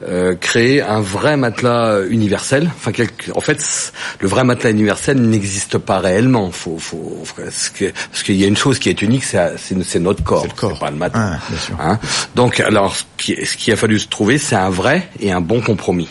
euh, 0.09 0.35
créer 0.35 0.81
un 0.81 1.01
vrai 1.01 1.37
matelas 1.37 2.03
universel. 2.09 2.71
Enfin, 2.77 2.93
quelque, 2.93 3.33
en 3.33 3.41
fait, 3.41 3.93
le 4.21 4.29
vrai 4.29 4.45
matelas 4.45 4.71
universel 4.71 5.21
n'existe 5.21 5.79
pas 5.79 5.99
réellement. 5.99 6.51
Faut, 6.51 6.79
faut, 6.79 7.25
parce 7.37 7.71
qu'il 7.71 8.37
y 8.37 8.45
a 8.45 8.47
une 8.47 8.57
chose 8.57 8.79
qui 8.79 8.89
est 8.89 9.03
unique, 9.03 9.25
c'est 9.25 9.99
notre 9.99 10.23
corps, 10.23 10.43
c'est 10.43 10.49
le 10.49 10.55
corps, 10.55 10.79
pas 10.79 10.91
le 10.91 10.97
matelas. 10.97 11.39
Ah, 11.79 11.91
hein 11.91 11.99
Donc, 12.35 12.61
alors, 12.61 12.95
ce 12.95 13.05
qui, 13.19 13.35
ce 13.45 13.57
qui 13.57 13.73
a 13.73 13.77
fallu 13.77 13.99
se 13.99 14.09
trouver, 14.09 14.39
c'est 14.39 14.57
un 14.57 14.71
vrai 14.71 15.09
et 15.21 15.33
un 15.33 15.41
bon 15.41 15.61
compromis. 15.61 16.09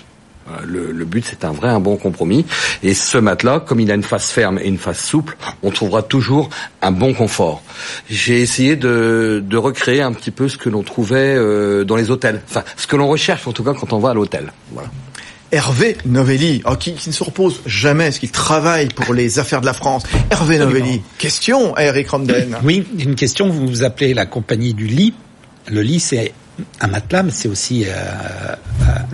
Le, 0.64 0.92
le, 0.92 1.06
but, 1.06 1.26
c'est 1.28 1.44
un 1.44 1.52
vrai, 1.52 1.70
un 1.70 1.80
bon 1.80 1.98
compromis. 1.98 2.46
Et 2.84 2.94
ce 2.94 3.18
matelas, 3.18 3.60
comme 3.60 3.80
il 3.80 3.90
a 3.90 3.96
une 3.96 4.04
face 4.04 4.32
ferme 4.32 4.60
et 4.60 4.68
une 4.68 4.78
face 4.78 5.04
souple, 5.04 5.38
on 5.64 5.72
trouvera 5.72 6.04
toujours 6.04 6.50
un 6.84 6.92
bon 6.92 7.16
confort. 7.16 7.64
J'ai 8.10 8.42
essayé 8.42 8.76
de, 8.76 9.44
de, 9.44 9.58
recréer 9.58 10.04
un 10.04 10.14
petit 10.14 10.30
peu 10.30 10.48
ce 10.48 10.58
que 10.58 10.70
l'on 10.70 10.84
trouvait 10.84 11.36
euh, 11.36 11.84
dans 11.84 11.96
les 11.96 12.12
hôtels. 12.12 12.42
Enfin, 12.48 12.64
ce 12.78 12.86
que 12.86 12.96
l'on 12.96 13.08
recherche, 13.08 13.48
en 13.48 13.54
tout 13.54 13.64
cas, 13.64 13.74
quand 13.74 13.92
on 13.92 13.98
va 13.98 14.12
à 14.12 14.14
l'hôtel. 14.14 14.54
Voilà. 14.72 14.90
Hervé 15.52 15.98
Novelli, 16.06 16.62
oh, 16.66 16.76
qui, 16.76 16.94
qui, 16.94 17.10
ne 17.10 17.14
se 17.14 17.24
repose 17.24 17.62
jamais, 17.66 18.12
ce 18.12 18.20
qu'il 18.20 18.32
travaille 18.32 18.90
pour 18.90 19.14
les 19.14 19.40
affaires 19.40 19.62
de 19.62 19.66
la 19.66 19.74
France. 19.74 20.04
Hervé 20.30 20.60
Novelli, 20.60 21.02
question 21.18 21.74
à 21.76 21.84
Eric 21.84 22.10
Ramden. 22.10 22.58
Oui, 22.64 22.86
une 23.00 23.16
question, 23.16 23.50
vous 23.50 23.66
vous 23.66 23.84
appelez 23.84 24.14
la 24.14 24.26
compagnie 24.26 24.74
du 24.74 24.86
lit. 24.86 25.14
Le 25.68 25.82
lit, 25.82 26.00
c'est 26.00 26.34
un 26.82 26.88
matelas, 26.88 27.24
mais 27.24 27.32
c'est 27.32 27.48
aussi 27.48 27.86
euh, 27.86 28.56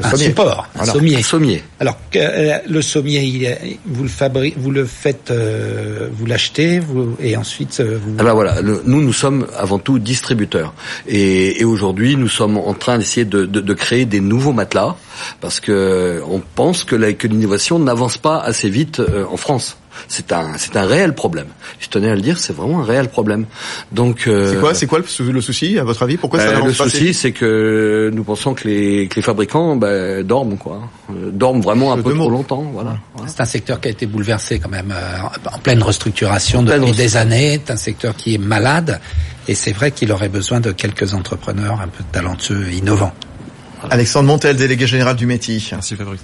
un 0.04 0.10
sommier. 0.12 0.26
support, 0.26 0.68
un 0.76 0.82
Alors, 0.82 0.96
sommier. 0.96 1.18
Un 1.18 1.22
sommier. 1.24 1.64
Alors 1.80 1.98
euh, 2.16 2.58
le 2.68 2.82
sommier, 2.82 3.24
il, 3.24 3.78
vous 3.86 4.04
le 4.04 4.10
fabriquez, 4.10 4.56
vous 4.58 4.72
le 4.72 4.86
faites, 4.86 5.32
euh, 5.32 6.10
vous 6.12 6.26
l'achetez, 6.26 6.80
vous 6.80 7.16
et 7.20 7.36
ensuite 7.38 7.80
euh, 7.80 7.98
vous. 8.02 8.20
Alors 8.20 8.36
voilà, 8.36 8.62
le, 8.62 8.82
nous 8.86 9.02
nous 9.02 9.14
sommes 9.14 9.48
avant 9.58 9.80
tout 9.80 10.00
distributeurs 10.00 10.74
et, 11.08 11.62
et 11.62 11.66
aujourd'hui 11.66 12.16
nous 12.16 12.28
sommes 12.30 12.58
en 12.58 12.74
train 12.74 12.98
d'essayer 12.98 13.26
de, 13.26 13.46
de, 13.46 13.62
de, 13.62 13.74
créer 13.74 14.06
des 14.06 14.22
nouveaux 14.22 14.54
matelas 14.54 14.96
parce 15.40 15.60
que 15.60 16.22
on 16.28 16.42
pense 16.56 16.84
que 16.84 16.96
l'innovation 16.96 17.80
n'avance 17.80 18.18
pas 18.18 18.40
assez 18.40 18.70
vite 18.70 19.00
euh, 19.00 19.26
en 19.32 19.38
France. 19.38 19.78
C'est 20.08 20.32
un, 20.32 20.58
c'est 20.58 20.76
un 20.78 20.86
réel 20.86 21.14
problème. 21.14 21.48
Je 21.80 21.88
tenais 21.88 22.10
à 22.10 22.16
le 22.16 22.22
dire, 22.22 22.40
c'est 22.40 22.54
vraiment 22.54 22.82
un 22.82 22.86
réel 22.86 23.10
problème. 23.10 23.46
Donc, 23.92 24.28
euh, 24.28 24.52
c'est 24.52 24.60
quoi, 24.60 24.74
c'est 24.74 24.88
quoi 24.88 25.00
le, 25.00 25.32
le, 25.32 25.42
souci 25.42 25.78
à 25.80 25.84
votre 25.84 26.04
avis? 26.04 26.18
Pourquoi 26.18 26.40
ça 26.40 26.48
euh, 26.48 26.66
Le 26.66 26.74
pas 26.74 26.84
souci, 26.84 27.14
c'est 27.14 27.32
que 27.32 28.12
nous 28.14 28.24
pensons 28.24 28.54
que 28.54 28.68
les, 28.68 29.08
que 29.08 29.16
les 29.16 29.22
fabricants 29.22 29.76
bah, 29.76 30.24
dorment, 30.24 30.58
quoi, 30.58 30.82
euh, 31.12 31.32
dorment 31.32 31.62
vraiment 31.62 31.94
un 31.94 32.02
peu 32.02 32.14
trop 32.14 32.30
longtemps. 32.30 32.70
Voilà. 32.74 32.98
C'est 33.28 33.42
un 33.42 33.46
secteur 33.46 33.80
qui 33.80 33.88
a 33.88 33.92
été 33.92 34.06
bouleversé 34.06 34.60
quand 34.60 34.70
même 34.70 34.94
en 35.52 35.60
pleine 35.60 35.84
restructuration 35.84 36.64
depuis 36.64 36.80
pleine 36.80 36.96
des 36.96 37.18
années. 37.18 37.62
C'est 37.66 37.74
un 37.74 37.78
secteur 37.78 38.16
qui 38.16 38.36
est 38.36 38.40
malade, 38.40 39.00
et 39.48 39.56
c'est 39.56 39.72
vrai 39.74 39.92
qu'il 39.92 40.12
aurait 40.12 40.30
besoin 40.30 40.60
de 40.60 40.72
quelques 40.72 41.14
entrepreneurs 41.14 41.82
un 41.82 41.88
peu 41.88 42.04
talentueux, 42.12 42.72
innovants. 42.72 43.14
Alexandre 43.90 44.28
Montel, 44.28 44.56
délégué 44.56 44.86
général 44.86 45.16
du 45.16 45.26
métier. 45.26 45.62
Merci 45.72 45.96
Fabrice. 45.96 46.22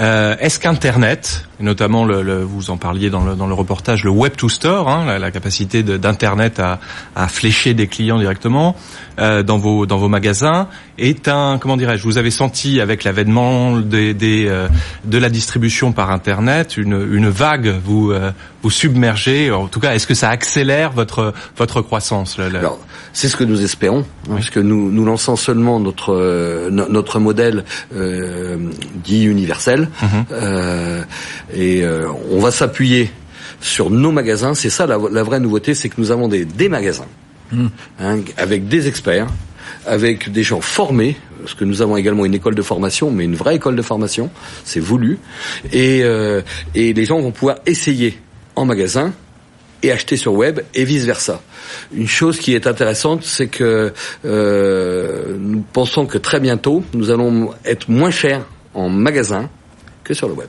Euh, 0.00 0.36
Est-ce 0.38 0.60
qu'Internet, 0.60 1.48
notamment 1.58 2.04
le, 2.04 2.22
le, 2.22 2.44
vous 2.44 2.70
en 2.70 2.76
parliez 2.76 3.10
dans 3.10 3.24
le, 3.24 3.34
dans 3.34 3.48
le 3.48 3.54
reportage, 3.54 4.04
le 4.04 4.10
Web 4.10 4.36
to 4.36 4.48
Store, 4.48 4.88
hein, 4.88 5.04
la, 5.04 5.18
la, 5.18 5.32
capacité 5.32 5.82
d'Internet 5.82 6.60
à, 6.60 6.78
à, 7.16 7.26
flécher 7.26 7.74
des 7.74 7.88
clients 7.88 8.18
directement 8.18 8.76
euh, 9.18 9.42
dans 9.42 9.58
vos 9.58 9.86
dans 9.86 9.98
vos 9.98 10.08
magasins, 10.08 10.68
est 10.98 11.26
un 11.26 11.58
comment 11.58 11.76
dirais-je 11.76 12.04
Vous 12.04 12.16
avez 12.16 12.30
senti 12.30 12.80
avec 12.80 13.02
l'avènement 13.02 13.76
des, 13.78 14.14
des 14.14 14.46
euh, 14.46 14.68
de 15.04 15.18
la 15.18 15.30
distribution 15.30 15.90
par 15.90 16.12
Internet 16.12 16.76
une, 16.76 17.08
une 17.10 17.28
vague 17.28 17.74
vous 17.84 18.12
euh, 18.12 18.30
vous 18.62 18.70
submerger. 18.70 19.50
En 19.50 19.68
tout 19.68 19.80
cas, 19.80 19.94
est-ce 19.94 20.06
que 20.06 20.14
ça 20.14 20.30
accélère 20.30 20.92
votre 20.92 21.32
votre 21.56 21.82
croissance 21.82 22.38
le, 22.38 22.48
le... 22.48 22.58
Alors, 22.58 22.78
c'est 23.12 23.28
ce 23.28 23.36
que 23.36 23.44
nous 23.44 23.62
espérons, 23.62 24.04
oui. 24.28 24.36
parce 24.36 24.50
que 24.50 24.60
nous 24.60 24.90
nous 24.90 25.04
lançons 25.04 25.36
seulement 25.36 25.80
notre 25.80 26.14
euh, 26.14 26.70
notre 26.70 27.18
modèle 27.18 27.64
dit 29.04 29.24
universel. 29.24 29.88
Mmh. 30.02 30.06
Euh, 30.32 31.02
et 31.52 31.82
euh, 31.82 32.06
on 32.30 32.40
va 32.40 32.50
s'appuyer 32.50 33.10
sur 33.60 33.90
nos 33.90 34.12
magasins. 34.12 34.54
C'est 34.54 34.70
ça 34.70 34.86
la, 34.86 34.98
la, 35.10 35.22
vraie 35.22 35.40
nouveauté, 35.40 35.74
c'est 35.74 35.88
que 35.88 36.00
nous 36.00 36.10
avons 36.10 36.28
des, 36.28 36.44
des 36.44 36.68
magasins 36.68 37.06
mmh. 37.52 37.66
hein, 38.00 38.18
avec 38.36 38.68
des 38.68 38.88
experts, 38.88 39.26
avec 39.86 40.30
des 40.30 40.42
gens 40.42 40.60
formés. 40.60 41.16
Parce 41.40 41.54
que 41.54 41.64
nous 41.64 41.82
avons 41.82 41.96
également 41.96 42.26
une 42.26 42.34
école 42.34 42.56
de 42.56 42.62
formation, 42.62 43.10
mais 43.12 43.24
une 43.24 43.36
vraie 43.36 43.56
école 43.56 43.76
de 43.76 43.82
formation, 43.82 44.28
c'est 44.64 44.80
voulu. 44.80 45.18
Et, 45.72 46.00
euh, 46.02 46.42
et 46.74 46.92
les 46.92 47.04
gens 47.04 47.20
vont 47.20 47.30
pouvoir 47.30 47.58
essayer 47.64 48.18
en 48.58 48.64
magasin 48.64 49.12
et 49.82 49.92
acheter 49.92 50.16
sur 50.16 50.34
web 50.34 50.60
et 50.74 50.84
vice 50.84 51.04
versa. 51.04 51.40
Une 51.92 52.08
chose 52.08 52.38
qui 52.38 52.54
est 52.54 52.66
intéressante, 52.66 53.22
c'est 53.22 53.46
que 53.46 53.92
euh, 54.24 55.36
nous 55.38 55.64
pensons 55.72 56.06
que 56.06 56.18
très 56.18 56.40
bientôt, 56.40 56.82
nous 56.94 57.10
allons 57.10 57.50
être 57.64 57.88
moins 57.88 58.10
chers 58.10 58.44
en 58.74 58.88
magasin 58.88 59.48
que 60.02 60.14
sur 60.14 60.28
le 60.28 60.34
web. 60.34 60.48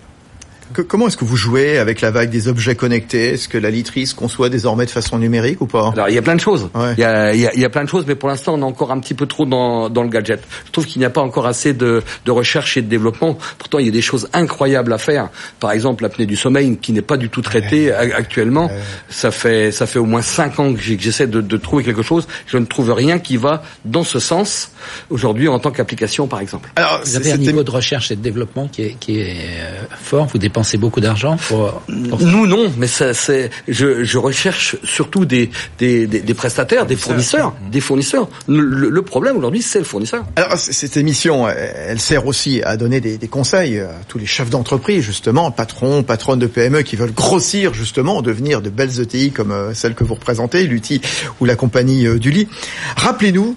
Comment 0.88 1.07
est-ce 1.07 1.17
que 1.17 1.25
vous 1.25 1.35
jouez 1.35 1.77
avec 1.77 2.01
la 2.01 2.11
vague 2.11 2.29
des 2.29 2.47
objets 2.47 2.75
connectés? 2.75 3.33
Est-ce 3.33 3.47
que 3.47 3.57
la 3.57 3.69
litrice 3.69 4.13
conçoit 4.13 4.49
désormais 4.49 4.85
de 4.85 4.91
façon 4.91 5.17
numérique 5.17 5.61
ou 5.61 5.67
pas? 5.67 5.91
Alors 5.93 6.09
il 6.09 6.15
y 6.15 6.17
a 6.17 6.21
plein 6.21 6.35
de 6.35 6.41
choses. 6.41 6.69
Il, 6.75 6.99
y 6.99 7.03
a, 7.03 7.33
il, 7.33 7.41
y 7.41 7.65
a, 7.65 7.69
plein 7.69 7.83
de 7.83 7.89
choses, 7.89 8.05
mais 8.07 8.15
pour 8.15 8.29
l'instant 8.29 8.55
on 8.55 8.59
est 8.59 8.63
encore 8.63 8.91
un 8.91 8.99
petit 8.99 9.13
peu 9.13 9.25
trop 9.25 9.45
dans, 9.45 9.89
dans 9.89 10.03
le 10.03 10.09
gadget. 10.09 10.41
Je 10.65 10.71
trouve 10.71 10.85
qu'il 10.85 10.99
n'y 10.99 11.05
a 11.05 11.09
pas 11.09 11.21
encore 11.21 11.47
assez 11.47 11.73
de, 11.73 12.03
de 12.25 12.31
recherche 12.31 12.77
et 12.77 12.81
de 12.81 12.88
développement. 12.88 13.38
Pourtant 13.57 13.79
il 13.79 13.85
y 13.85 13.89
a 13.89 13.91
des 13.91 14.01
choses 14.01 14.29
incroyables 14.33 14.93
à 14.93 14.97
faire. 14.97 15.29
Par 15.59 15.71
exemple 15.71 16.03
l'apnée 16.03 16.25
du 16.25 16.35
sommeil 16.35 16.77
qui 16.77 16.93
n'est 16.93 17.01
pas 17.01 17.17
du 17.17 17.29
tout 17.29 17.41
traitée 17.41 17.91
actuellement. 17.91 18.69
Ça 19.09 19.31
fait 19.31 19.71
ça 19.71 19.85
fait 19.85 19.99
au 19.99 20.05
moins 20.05 20.21
cinq 20.21 20.59
ans 20.59 20.73
que 20.73 20.79
j'essaie 20.79 21.27
de, 21.27 21.41
de 21.41 21.57
trouver 21.57 21.83
quelque 21.83 22.03
chose. 22.03 22.27
Je 22.47 22.57
ne 22.57 22.65
trouve 22.65 22.91
rien 22.91 23.19
qui 23.19 23.38
va 23.38 23.63
dans 23.85 24.03
ce 24.03 24.19
sens 24.19 24.71
aujourd'hui 25.09 25.47
en 25.47 25.59
tant 25.59 25.71
qu'application 25.71 26.27
par 26.27 26.39
exemple. 26.39 26.69
Alors, 26.75 27.01
vous 27.03 27.15
avez 27.15 27.31
un 27.31 27.38
niveau 27.38 27.63
de 27.63 27.71
recherche 27.71 28.11
et 28.11 28.15
de 28.15 28.21
développement 28.21 28.67
qui 28.67 28.83
est, 28.83 28.95
qui 28.99 29.19
est 29.19 29.38
euh, 29.59 29.85
fort. 30.01 30.27
Vous 30.27 30.38
dépensez 30.59 30.77
beaucoup 30.77 30.99
d'argent 30.99 31.37
pour, 31.47 31.81
Nous 31.87 32.45
non, 32.45 32.71
mais 32.77 32.87
ça, 32.87 33.13
c'est 33.13 33.49
je, 33.67 34.03
je 34.03 34.17
recherche 34.17 34.75
surtout 34.83 35.23
des 35.25 35.49
des, 35.77 36.05
des, 36.05 36.19
des 36.19 36.33
prestataires, 36.33 36.85
des 36.85 36.97
fournisseurs, 36.97 37.55
des 37.71 37.79
fournisseurs. 37.79 38.27
Le, 38.47 38.89
le 38.89 39.01
problème 39.01 39.37
aujourd'hui, 39.37 39.61
c'est 39.61 39.79
le 39.79 39.85
fournisseur. 39.85 40.25
Alors 40.35 40.57
cette 40.57 40.97
émission, 40.97 41.47
elle 41.47 42.01
sert 42.01 42.25
aussi 42.25 42.61
à 42.63 42.75
donner 42.75 42.99
des, 42.99 43.17
des 43.17 43.27
conseils 43.29 43.79
à 43.79 43.91
tous 44.07 44.17
les 44.17 44.25
chefs 44.25 44.49
d'entreprise, 44.49 45.01
justement, 45.01 45.49
patrons, 45.51 46.03
patronnes 46.03 46.39
de 46.39 46.47
PME 46.47 46.81
qui 46.81 46.97
veulent 46.97 47.13
grossir 47.13 47.73
justement, 47.73 48.21
devenir 48.21 48.61
de 48.61 48.69
belles 48.69 48.99
ETI 48.99 49.31
comme 49.31 49.51
euh, 49.51 49.73
celle 49.73 49.95
que 49.95 50.03
vous 50.03 50.15
représentez, 50.15 50.67
l'UTI 50.67 50.99
ou 51.39 51.45
la 51.45 51.55
compagnie 51.55 52.05
euh, 52.05 52.19
du 52.19 52.31
lit. 52.31 52.49
Rappelez-nous 52.97 53.55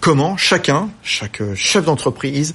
comment 0.00 0.36
chacun, 0.36 0.90
chaque 1.02 1.40
chef 1.54 1.86
d'entreprise 1.86 2.54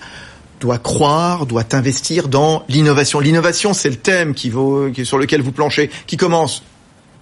doit 0.60 0.78
croire, 0.78 1.46
doit 1.46 1.66
investir 1.74 2.28
dans 2.28 2.64
l'innovation. 2.68 3.20
L'innovation, 3.20 3.74
c'est 3.74 3.90
le 3.90 3.96
thème 3.96 4.34
qui 4.34 4.50
vaut, 4.50 4.92
sur 5.04 5.18
lequel 5.18 5.42
vous 5.42 5.52
planchez, 5.52 5.90
qui 6.08 6.18
commence 6.18 6.64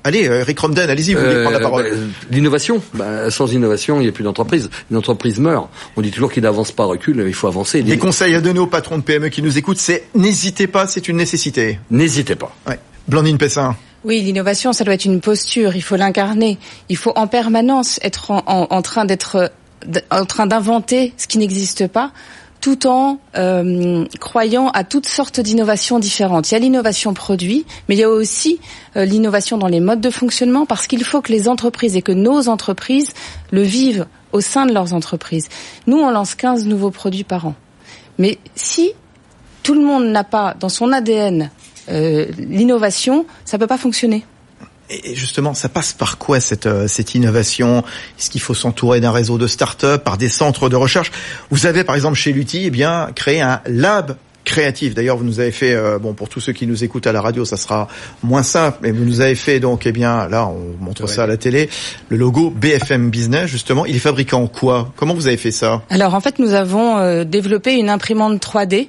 Allez, 0.04 0.26
euh, 0.26 0.40
Eric 0.40 0.58
Romden, 0.60 0.90
allez-y, 0.90 1.16
vous 1.16 1.20
voulez 1.20 1.42
prendre 1.42 1.52
la 1.52 1.60
parole. 1.60 1.84
Bah, 1.84 1.98
l'innovation, 2.32 2.82
bah, 2.94 3.30
sans 3.30 3.52
innovation, 3.52 4.00
il 4.00 4.04
n'y 4.04 4.08
a 4.08 4.14
plus 4.14 4.24
d'entreprise. 4.24 4.70
Une 4.90 4.96
entreprise 4.96 5.38
meurt. 5.38 5.68
On 5.98 6.02
dit 6.02 6.12
toujours 6.12 6.32
qu'il 6.32 6.44
n'avance 6.44 6.72
pas, 6.72 6.86
recule, 6.86 7.26
il 7.28 7.34
faut 7.34 7.48
avancer. 7.48 7.82
Les 7.82 7.98
conseils 7.98 8.34
à 8.34 8.40
donner 8.40 8.60
aux 8.60 8.68
patrons 8.68 9.00
de 9.00 9.04
PME 9.04 9.28
qui 9.28 9.42
nous 9.42 9.58
écoutent, 9.58 9.80
c'est 9.80 10.06
n'hésitez 10.16 10.68
pas, 10.68 10.88
c'est 10.88 11.10
une 11.10 11.18
nécessité. 11.18 11.80
N'hésitez 11.92 12.36
pas. 12.36 12.56
Ouais. 12.66 12.80
Blandine 13.10 13.38
Pessin. 13.38 13.76
Oui, 14.06 14.22
l'innovation, 14.22 14.72
ça 14.72 14.86
doit 14.86 14.94
être 14.94 15.04
une 15.04 15.20
posture, 15.20 15.76
il 15.76 15.82
faut 15.82 15.98
l'incarner. 15.98 16.58
Il 16.88 16.96
faut 16.96 17.12
en 17.18 17.28
permanence 17.28 18.00
être 18.02 18.32
en 18.32 18.82
train 18.82 19.04
d'être 19.04 19.52
en 20.10 20.26
train 20.26 20.48
d'inventer 20.48 21.14
ce 21.18 21.28
qui 21.28 21.38
n'existe 21.38 21.88
pas 21.88 22.12
tout 22.68 22.86
en 22.86 23.18
euh, 23.38 24.04
croyant 24.20 24.68
à 24.72 24.84
toutes 24.84 25.06
sortes 25.06 25.40
d'innovations 25.40 26.00
différentes. 26.00 26.52
Il 26.52 26.54
y 26.54 26.58
a 26.58 26.60
l'innovation 26.60 27.14
produit, 27.14 27.66
mais 27.88 27.96
il 27.96 28.00
y 28.00 28.04
a 28.04 28.10
aussi 28.10 28.60
euh, 28.98 29.06
l'innovation 29.06 29.58
dans 29.58 29.70
les 29.70 29.80
modes 29.80 30.02
de 30.02 30.10
fonctionnement, 30.10 30.66
parce 30.66 30.86
qu'il 30.86 31.02
faut 31.06 31.22
que 31.22 31.32
les 31.32 31.48
entreprises 31.48 31.96
et 31.96 32.02
que 32.02 32.12
nos 32.12 32.50
entreprises 32.50 33.14
le 33.52 33.62
vivent 33.62 34.06
au 34.34 34.42
sein 34.42 34.66
de 34.66 34.74
leurs 34.74 34.94
entreprises. 34.94 35.48
Nous, 35.86 35.96
on 35.96 36.10
lance 36.10 36.36
15 36.36 36.66
nouveaux 36.66 36.92
produits 36.92 37.24
par 37.24 37.48
an. 37.48 37.56
Mais 38.18 38.38
si 38.56 38.92
tout 39.64 39.74
le 39.74 39.80
monde 39.80 40.08
n'a 40.08 40.26
pas 40.26 40.54
dans 40.60 40.68
son 40.68 40.92
ADN 40.92 41.50
euh, 41.88 42.26
l'innovation, 42.38 43.26
ça 43.46 43.58
peut 43.58 43.68
pas 43.68 43.78
fonctionner. 43.78 44.26
Et 44.90 45.16
justement, 45.16 45.54
ça 45.54 45.68
passe 45.68 45.94
par 45.94 46.18
quoi 46.18 46.40
cette, 46.40 46.66
euh, 46.66 46.88
cette 46.88 47.14
innovation? 47.14 47.84
Est-ce 48.18 48.30
qu'il 48.30 48.42
faut 48.42 48.54
s'entourer 48.54 49.02
d'un 49.02 49.12
réseau 49.12 49.38
de 49.38 49.48
start-up, 49.48 50.04
par 50.04 50.18
des 50.18 50.30
centres 50.30 50.70
de 50.70 50.76
recherche? 50.76 51.12
Vous 51.52 51.66
avez 51.66 51.84
par 51.84 51.96
exemple 51.96 52.16
chez 52.16 52.32
Lutti 52.32 52.64
eh 52.66 52.70
bien, 52.70 53.10
créé 53.14 53.42
un 53.42 53.62
lab 53.66 54.16
créatif. 54.48 54.96
D'ailleurs, 54.96 55.18
vous 55.18 55.26
nous 55.26 55.40
avez 55.40 55.52
fait, 55.52 55.74
euh, 55.74 56.00
bon, 56.00 56.14
pour 56.14 56.30
tous 56.30 56.40
ceux 56.40 56.54
qui 56.54 56.66
nous 56.66 56.84
écoutent 56.84 57.06
à 57.06 57.12
la 57.12 57.22
radio, 57.22 57.46
ça 57.46 57.58
sera 57.58 57.88
moins 58.24 58.44
simple, 58.44 58.80
mais 58.82 58.92
vous 58.92 59.04
nous 59.04 59.22
avez 59.22 59.36
fait 59.36 59.60
donc, 59.60 59.86
eh 59.86 59.92
bien, 59.92 60.28
là, 60.30 60.48
on 60.48 60.84
montre 60.84 61.08
ça 61.08 61.24
à 61.24 61.28
la 61.28 61.38
télé, 61.38 61.70
le 62.10 62.18
logo 62.18 62.50
BFM 62.50 63.10
Business, 63.10 63.48
justement. 63.48 63.86
Il 63.86 63.96
est 63.96 64.00
fabriqué 64.00 64.36
en 64.36 64.48
quoi? 64.48 64.92
Comment 64.96 65.14
vous 65.14 65.28
avez 65.28 65.38
fait 65.38 65.52
ça? 65.52 65.84
Alors, 65.90 66.16
en 66.16 66.22
fait, 66.22 66.40
nous 66.40 66.54
avons 66.54 66.98
euh, 66.98 67.26
développé 67.26 67.74
une 67.74 67.90
imprimante 67.90 68.42
3D. 68.42 68.88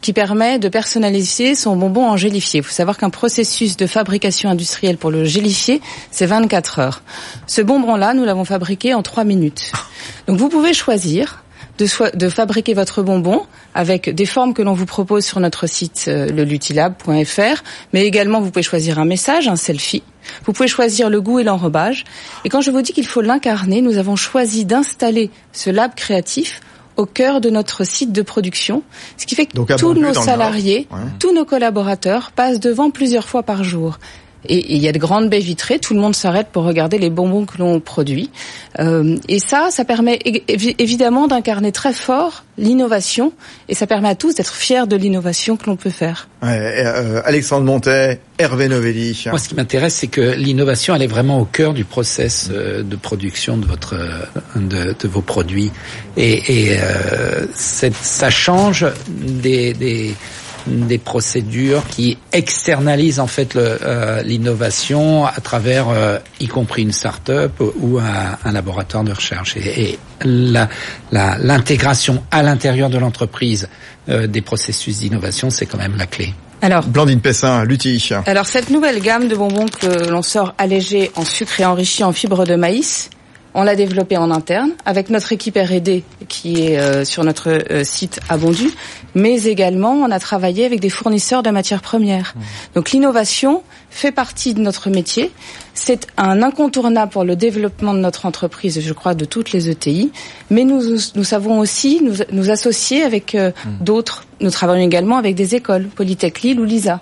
qui 0.00 0.12
permet 0.12 0.58
de 0.58 0.68
personnaliser 0.68 1.54
son 1.54 1.76
bonbon 1.76 2.06
en 2.06 2.18
gélifié. 2.18 2.60
Il 2.60 2.62
faut 2.62 2.70
savoir 2.70 2.98
qu'un 2.98 3.08
processus 3.08 3.78
de 3.78 3.86
fabrication 3.86 4.50
industrielle 4.50 4.98
pour 4.98 5.10
le 5.10 5.24
gélifié, 5.24 5.80
c'est 6.10 6.26
24 6.26 6.78
heures. 6.78 7.02
Ce 7.46 7.62
bonbon-là, 7.62 8.12
nous 8.12 8.24
l'avons 8.24 8.44
fabriqué 8.44 8.92
en 8.92 9.02
3 9.02 9.24
minutes. 9.24 9.72
Donc 10.26 10.36
vous 10.38 10.50
pouvez 10.50 10.74
choisir 10.74 11.43
de, 11.78 12.16
de 12.16 12.28
fabriquer 12.28 12.74
votre 12.74 13.02
bonbon 13.02 13.42
avec 13.74 14.08
des 14.10 14.26
formes 14.26 14.54
que 14.54 14.62
l'on 14.62 14.74
vous 14.74 14.86
propose 14.86 15.24
sur 15.24 15.40
notre 15.40 15.66
site 15.66 16.06
euh, 16.08 16.26
lelutilab.fr, 16.26 17.62
mais 17.92 18.06
également 18.06 18.40
vous 18.40 18.50
pouvez 18.50 18.62
choisir 18.62 18.98
un 18.98 19.04
message, 19.04 19.48
un 19.48 19.56
selfie. 19.56 20.02
Vous 20.44 20.52
pouvez 20.52 20.68
choisir 20.68 21.10
le 21.10 21.20
goût 21.20 21.38
et 21.38 21.44
l'enrobage. 21.44 22.04
Et 22.44 22.48
quand 22.48 22.60
je 22.60 22.70
vous 22.70 22.82
dis 22.82 22.92
qu'il 22.92 23.06
faut 23.06 23.20
l'incarner, 23.20 23.82
nous 23.82 23.98
avons 23.98 24.16
choisi 24.16 24.64
d'installer 24.64 25.30
ce 25.52 25.70
lab 25.70 25.94
créatif 25.94 26.60
au 26.96 27.06
cœur 27.06 27.40
de 27.40 27.50
notre 27.50 27.84
site 27.84 28.12
de 28.12 28.22
production, 28.22 28.82
ce 29.16 29.26
qui 29.26 29.34
fait 29.34 29.46
que 29.46 29.76
tous 29.76 29.94
nos 29.94 30.14
salariés, 30.14 30.86
tous 31.18 31.34
nos 31.34 31.44
collaborateurs 31.44 32.30
passent 32.32 32.60
devant 32.60 32.90
plusieurs 32.90 33.28
fois 33.28 33.42
par 33.42 33.64
jour. 33.64 33.98
Et 34.46 34.74
il 34.74 34.82
y 34.82 34.88
a 34.88 34.92
de 34.92 34.98
grandes 34.98 35.28
baies 35.30 35.40
vitrées, 35.40 35.78
tout 35.78 35.94
le 35.94 36.00
monde 36.00 36.14
s'arrête 36.14 36.48
pour 36.52 36.64
regarder 36.64 36.98
les 36.98 37.10
bonbons 37.10 37.46
que 37.46 37.58
l'on 37.58 37.80
produit. 37.80 38.30
Euh, 38.78 39.16
et 39.28 39.38
ça, 39.38 39.68
ça 39.70 39.84
permet 39.84 40.18
évidemment 40.78 41.28
d'incarner 41.28 41.72
très 41.72 41.92
fort 41.92 42.44
l'innovation, 42.56 43.32
et 43.68 43.74
ça 43.74 43.86
permet 43.86 44.08
à 44.08 44.14
tous 44.14 44.34
d'être 44.36 44.54
fiers 44.54 44.86
de 44.86 44.96
l'innovation 44.96 45.56
que 45.56 45.66
l'on 45.66 45.76
peut 45.76 45.90
faire. 45.90 46.28
Euh, 46.44 47.20
Alexandre 47.24 47.64
Montet, 47.64 48.20
Hervé 48.38 48.68
Novelli. 48.68 49.24
Moi, 49.26 49.38
ce 49.38 49.48
qui 49.48 49.54
m'intéresse, 49.54 49.94
c'est 49.94 50.06
que 50.06 50.20
l'innovation, 50.20 50.94
elle 50.94 51.02
est 51.02 51.08
vraiment 51.08 51.40
au 51.40 51.44
cœur 51.44 51.74
du 51.74 51.84
process 51.84 52.50
euh, 52.52 52.82
de 52.82 52.96
production 52.96 53.56
de 53.56 53.66
votre, 53.66 53.96
de, 54.54 54.94
de 54.98 55.08
vos 55.08 55.22
produits, 55.22 55.72
et, 56.16 56.70
et 56.72 56.78
ça 57.54 58.30
change 58.30 58.86
des, 59.08 59.74
des 59.74 60.14
des 60.66 60.98
procédures 60.98 61.86
qui 61.88 62.18
externalisent 62.32 63.20
en 63.20 63.26
fait 63.26 63.56
euh, 63.56 64.22
l'innovation 64.22 65.26
à 65.26 65.40
travers, 65.40 65.88
euh, 65.88 66.18
y 66.40 66.46
compris 66.46 66.82
une 66.82 66.92
start-up 66.92 67.52
ou 67.80 67.98
un, 67.98 68.38
un 68.44 68.52
laboratoire 68.52 69.04
de 69.04 69.12
recherche. 69.12 69.56
Et, 69.56 69.98
l'intégration 71.10 72.22
à 72.30 72.42
l'intérieur 72.42 72.88
de 72.88 72.96
l'entreprise 72.96 73.68
euh, 74.08 74.26
des 74.26 74.40
processus 74.40 75.00
d'innovation, 75.00 75.50
c'est 75.50 75.66
quand 75.66 75.76
même 75.76 75.96
la 75.98 76.06
clé. 76.06 76.32
Alors, 76.62 76.86
Blandine 76.86 77.20
Pessin, 77.20 77.64
Lutti. 77.64 78.10
Alors 78.24 78.46
cette 78.46 78.70
nouvelle 78.70 79.00
gamme 79.00 79.28
de 79.28 79.36
bonbons 79.36 79.66
que 79.66 80.08
l'on 80.08 80.22
sort 80.22 80.54
allégés 80.56 81.10
en 81.14 81.24
sucre 81.24 81.60
et 81.60 81.64
enrichis 81.66 82.04
en 82.04 82.12
fibres 82.12 82.46
de 82.46 82.56
maïs, 82.56 83.10
on 83.54 83.62
l'a 83.62 83.76
développé 83.76 84.16
en 84.16 84.30
interne 84.30 84.72
avec 84.84 85.10
notre 85.10 85.32
équipe 85.32 85.56
R&D 85.56 86.02
qui 86.28 86.66
est 86.66 86.78
euh, 86.78 87.04
sur 87.04 87.24
notre 87.24 87.50
euh, 87.50 87.84
site 87.84 88.20
à 88.28 88.36
Bondu, 88.36 88.68
mais 89.14 89.44
également 89.44 89.92
on 89.92 90.10
a 90.10 90.18
travaillé 90.18 90.64
avec 90.64 90.80
des 90.80 90.90
fournisseurs 90.90 91.42
de 91.42 91.50
matières 91.50 91.80
premières. 91.80 92.34
Mmh. 92.34 92.40
Donc 92.74 92.90
l'innovation 92.90 93.62
fait 93.90 94.12
partie 94.12 94.54
de 94.54 94.60
notre 94.60 94.90
métier. 94.90 95.30
C'est 95.72 96.08
un 96.16 96.42
incontournable 96.42 97.12
pour 97.12 97.24
le 97.24 97.36
développement 97.36 97.94
de 97.94 98.00
notre 98.00 98.26
entreprise, 98.26 98.80
je 98.80 98.92
crois, 98.92 99.14
de 99.14 99.24
toutes 99.24 99.52
les 99.52 99.70
ETI. 99.70 100.10
Mais 100.50 100.64
nous, 100.64 100.82
nous 101.14 101.24
savons 101.24 101.60
aussi 101.60 102.00
nous, 102.02 102.16
nous 102.32 102.50
associer 102.50 103.02
avec 103.02 103.34
euh, 103.34 103.50
mmh. 103.50 103.84
d'autres. 103.84 104.26
Nous 104.40 104.50
travaillons 104.50 104.84
également 104.84 105.16
avec 105.16 105.36
des 105.36 105.54
écoles, 105.54 105.86
Polytech 105.94 106.42
Lille 106.42 106.60
ou 106.60 106.64
LISA. 106.64 107.00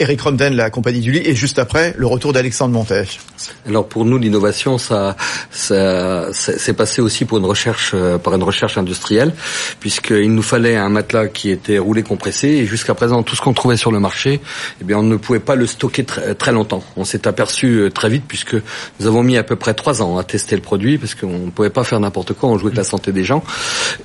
Eric 0.00 0.20
Romden, 0.20 0.54
la 0.54 0.70
compagnie 0.70 1.00
du 1.00 1.10
lit, 1.10 1.22
et 1.24 1.34
juste 1.34 1.58
après, 1.58 1.94
le 1.96 2.06
retour 2.06 2.32
d'Alexandre 2.32 2.72
Montèche. 2.72 3.18
Alors 3.66 3.88
pour 3.88 4.04
nous, 4.04 4.18
l'innovation, 4.18 4.78
ça, 4.78 5.16
ça, 5.50 6.32
c'est 6.32 6.72
passé 6.72 7.02
aussi 7.02 7.24
pour 7.24 7.38
une 7.38 7.44
recherche, 7.44 7.92
euh, 7.94 8.16
par 8.18 8.34
une 8.34 8.42
recherche 8.42 8.78
industrielle, 8.78 9.32
puisqu'il 9.80 10.32
nous 10.32 10.42
fallait 10.42 10.76
un 10.76 10.88
matelas 10.88 11.26
qui 11.26 11.50
était 11.50 11.78
roulé 11.78 12.02
compressé, 12.02 12.48
et 12.48 12.66
jusqu'à 12.66 12.94
présent, 12.94 13.22
tout 13.22 13.34
ce 13.34 13.42
qu'on 13.42 13.52
trouvait 13.52 13.76
sur 13.76 13.90
le 13.90 13.98
marché, 13.98 14.40
eh 14.80 14.84
bien, 14.84 14.98
on 14.98 15.02
ne 15.02 15.16
pouvait 15.16 15.40
pas 15.40 15.56
le 15.56 15.66
stocker 15.66 16.04
très, 16.04 16.34
très 16.34 16.52
longtemps. 16.52 16.84
On 16.96 17.04
s'est 17.04 17.26
aperçu 17.26 17.66
euh, 17.66 17.90
très 17.90 18.08
vite, 18.08 18.24
puisque 18.28 18.54
nous 19.00 19.06
avons 19.06 19.22
mis 19.22 19.36
à 19.36 19.42
peu 19.42 19.56
près 19.56 19.74
trois 19.74 20.00
ans 20.00 20.16
à 20.16 20.24
tester 20.24 20.54
le 20.54 20.62
produit, 20.62 20.98
parce 20.98 21.14
qu'on 21.16 21.46
ne 21.46 21.50
pouvait 21.50 21.70
pas 21.70 21.82
faire 21.82 21.98
n'importe 21.98 22.34
quoi, 22.34 22.50
on 22.50 22.58
jouait 22.58 22.68
avec 22.68 22.78
la 22.78 22.84
santé 22.84 23.10
des 23.10 23.24
gens. 23.24 23.42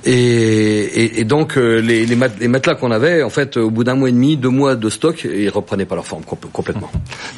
Et, 0.04 1.24
donc, 1.24 1.56
euh, 1.56 1.80
les, 1.80 2.04
les 2.04 2.48
matelas 2.48 2.74
qu'on 2.74 2.90
avait, 2.90 3.22
en 3.22 3.30
fait, 3.30 3.56
au 3.56 3.70
bout 3.70 3.84
d'un 3.84 3.94
mois 3.94 4.08
et 4.08 4.12
demi, 4.12 4.36
deux 4.36 4.48
mois 4.48 4.74
de 4.74 4.90
stock, 4.90 5.24
ils 5.24 5.48
reprenaient 5.48 5.83
pas 5.84 5.94
leur 5.94 6.06
forme 6.06 6.22
complètement. 6.52 6.90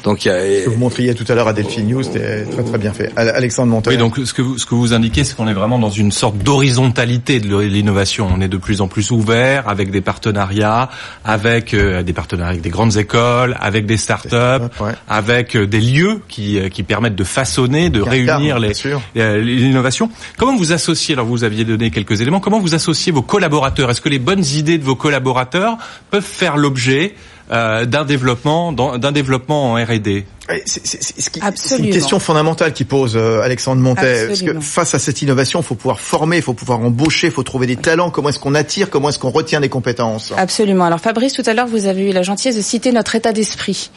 Donc 0.03 0.25
il 0.25 0.29
y 0.29 0.31
a, 0.31 0.39
ce 0.39 0.65
que 0.65 0.69
vous 0.69 0.77
montriez 0.77 1.15
tout 1.15 1.25
à 1.27 1.35
l'heure 1.35 1.47
à 1.47 1.53
Delphine 1.53 1.87
News, 1.87 2.03
c'était 2.03 2.43
très 2.45 2.63
très 2.63 2.77
bien 2.77 2.93
fait. 2.93 3.11
Alexandre 3.15 3.71
Montel. 3.71 3.93
Oui, 3.93 3.97
donc 3.97 4.17
ce 4.23 4.33
que 4.33 4.41
vous, 4.41 4.57
ce 4.57 4.65
que 4.65 4.75
vous 4.75 4.93
indiquez, 4.93 5.23
c'est 5.23 5.35
qu'on 5.35 5.47
est 5.47 5.53
vraiment 5.53 5.79
dans 5.79 5.89
une 5.89 6.11
sorte 6.11 6.37
d'horizontalité 6.37 7.39
de 7.39 7.57
l'innovation. 7.57 8.27
On 8.33 8.41
est 8.41 8.47
de 8.47 8.57
plus 8.57 8.81
en 8.81 8.87
plus 8.87 9.11
ouvert 9.11 9.67
avec 9.67 9.91
des 9.91 10.01
partenariats, 10.01 10.89
avec 11.23 11.73
euh, 11.73 12.03
des 12.03 12.13
partenariats 12.13 12.51
avec 12.51 12.61
des 12.61 12.69
grandes 12.69 12.97
écoles, 12.97 13.55
avec 13.59 13.85
des 13.85 13.97
start-up, 13.97 14.73
avec 15.07 15.55
euh, 15.55 15.67
des 15.67 15.81
lieux 15.81 16.21
qui, 16.27 16.59
euh, 16.59 16.69
qui 16.69 16.83
permettent 16.83 17.15
de 17.15 17.23
façonner, 17.23 17.89
de 17.89 18.01
réunir 18.01 18.59
les 18.59 18.73
l'innovation. 19.15 20.09
Comment 20.37 20.55
vous 20.55 20.71
associez 20.71 21.13
Alors 21.13 21.25
vous 21.25 21.43
aviez 21.43 21.65
donné 21.65 21.91
quelques 21.91 22.21
éléments. 22.21 22.39
Comment 22.39 22.59
vous 22.59 22.75
associez 22.75 23.11
vos 23.11 23.21
collaborateurs? 23.21 23.89
Est-ce 23.89 24.01
que 24.01 24.09
les 24.09 24.19
bonnes 24.19 24.45
idées 24.45 24.77
de 24.77 24.83
vos 24.83 24.95
collaborateurs 24.95 25.77
peuvent 26.09 26.23
faire 26.23 26.57
l'objet 26.57 27.15
euh, 27.51 27.85
d'un 27.85 28.05
développement 28.05 28.71
d'un 28.71 29.11
développement 29.11 29.73
en 29.73 29.75
R&D 29.75 30.25
c'est 30.65 31.77
une 31.77 31.89
question 31.89 32.19
fondamentale 32.19 32.73
qui 32.73 32.85
pose 32.85 33.15
euh, 33.15 33.41
Alexandre 33.41 33.81
Montet. 33.81 34.27
Parce 34.27 34.41
que 34.41 34.59
face 34.59 34.93
à 34.95 34.99
cette 34.99 35.21
innovation, 35.21 35.59
il 35.59 35.63
faut 35.63 35.75
pouvoir 35.75 35.99
former, 35.99 36.37
il 36.37 36.43
faut 36.43 36.53
pouvoir 36.53 36.79
embaucher, 36.79 37.27
il 37.27 37.33
faut 37.33 37.43
trouver 37.43 37.67
des 37.67 37.75
talents. 37.75 38.09
Comment 38.09 38.29
est-ce 38.29 38.39
qu'on 38.39 38.55
attire 38.55 38.89
Comment 38.89 39.09
est-ce 39.09 39.19
qu'on 39.19 39.29
retient 39.29 39.59
des 39.59 39.69
compétences 39.69 40.33
Absolument. 40.37 40.85
Alors 40.85 40.99
Fabrice, 40.99 41.33
tout 41.33 41.43
à 41.45 41.53
l'heure, 41.53 41.67
vous 41.67 41.85
avez 41.85 42.09
eu 42.09 42.13
la 42.13 42.23
gentillesse 42.23 42.55
de 42.55 42.61
citer 42.61 42.91
notre 42.91 43.15
état 43.15 43.33
d'esprit. 43.33 43.91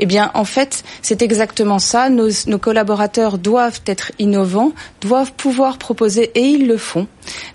Eh 0.00 0.06
bien, 0.06 0.32
en 0.34 0.44
fait, 0.44 0.82
c'est 1.02 1.22
exactement 1.22 1.78
ça. 1.78 2.08
Nos, 2.08 2.28
nos, 2.48 2.58
collaborateurs 2.58 3.38
doivent 3.38 3.80
être 3.86 4.10
innovants, 4.18 4.72
doivent 5.00 5.32
pouvoir 5.32 5.78
proposer, 5.78 6.32
et 6.34 6.40
ils 6.40 6.66
le 6.66 6.76
font. 6.78 7.06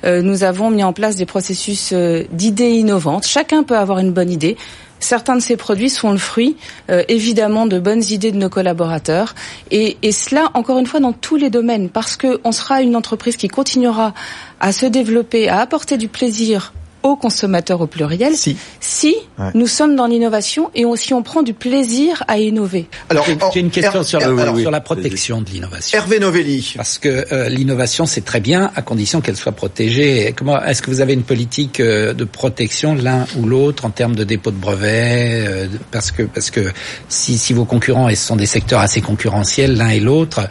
Euh, 0.06 0.22
nous 0.22 0.44
avons 0.44 0.70
mis 0.70 0.82
en 0.82 0.94
place 0.94 1.18
des 1.18 1.26
processus 1.26 1.90
euh, 1.92 2.24
d'idées 2.32 2.72
innovantes. 2.72 3.28
Chacun 3.28 3.64
peut 3.64 3.78
avoir 3.78 4.00
une 4.00 4.14
bonne 4.14 4.32
idée. 4.32 4.56
Certains 5.00 5.36
de 5.36 5.42
ces 5.42 5.58
produits 5.58 5.90
sont 5.90 6.12
le 6.12 6.18
fruit, 6.18 6.58
euh, 6.90 7.04
évidemment, 7.08 7.66
de 7.66 7.80
bonnes 7.80 8.04
idées 8.04 8.32
de 8.32 8.38
nos 8.38 8.50
collaborateurs. 8.50 9.36
Et, 9.72 9.98
et, 10.02 10.12
cela, 10.12 10.52
encore 10.54 10.78
une 10.78 10.86
fois, 10.88 11.00
dans 11.00 11.14
tous 11.14 11.36
les 11.36 11.50
domaines, 11.50 11.90
parce 11.90 12.18
qu'on 12.18 12.52
sera 12.52 12.82
une 12.82 12.96
entreprise 12.96 13.38
qui 13.38 13.48
continuera 13.48 14.14
à 14.60 14.72
se 14.72 14.86
développer, 14.86 15.50
à 15.50 15.62
apporter 15.62 15.98
du 15.98 16.08
plaisir 16.08 16.74
aux 17.04 17.16
consommateurs 17.16 17.82
au 17.82 17.88
pluriel 17.88 18.36
si, 18.36 18.58
si 18.80 19.16
nous 19.54 19.68
sommes 19.68 19.96
dans 19.96 20.08
l'innovation 20.08 20.70
et 20.76 20.86
aussi 20.86 21.14
on 21.14 21.24
prend 21.24 21.44
du 21.44 21.54
plaisir 21.54 22.24
à 22.28 22.38
innover. 22.38 22.88
Alors 23.10 23.26
j'ai 23.54 23.60
une 23.60 23.70
question 23.70 24.04
sur, 24.04 24.22
sur, 24.22 24.72
la 24.72 24.82
protection 24.82 25.42
de 25.42 25.50
l'innovation. 25.50 25.98
Hervé 25.98 26.20
Novelli. 26.20 26.74
Parce 26.76 26.98
que 26.98 27.26
euh, 27.32 27.50
l'innovation 27.50 28.06
c'est 28.06 28.26
très 28.26 28.40
bien 28.40 28.72
à 28.76 28.82
condition 28.82 29.22
qu'elle 29.22 29.38
soit 29.38 29.52
protégée. 29.52 30.34
Comment 30.36 30.62
est-ce 30.64 30.82
que 30.82 30.92
vous 30.92 31.02
avez 31.02 31.14
une 31.14 31.24
politique 31.24 31.80
euh, 31.80 32.14
de 32.14 32.24
protection 32.24 32.96
l'un 32.96 33.26
ou 33.38 33.46
l'autre 33.46 33.86
en 33.86 33.90
termes 33.90 34.16
de 34.16 34.24
dépôt 34.24 34.52
de 34.52 34.58
brevets 34.58 35.48
euh, 35.48 35.68
Parce 35.92 36.12
que 36.12 36.24
parce 36.24 36.52
que 36.52 36.72
si, 37.08 37.38
si 37.38 37.54
vos 37.54 37.66
concurrents 37.66 38.10
et 38.10 38.16
ce 38.16 38.28
sont 38.28 38.36
des 38.36 38.46
secteurs 38.46 38.80
assez 38.80 39.02
concurrentiels 39.02 39.76
l'un 39.78 39.90
et 39.90 40.00
l'autre 40.00 40.42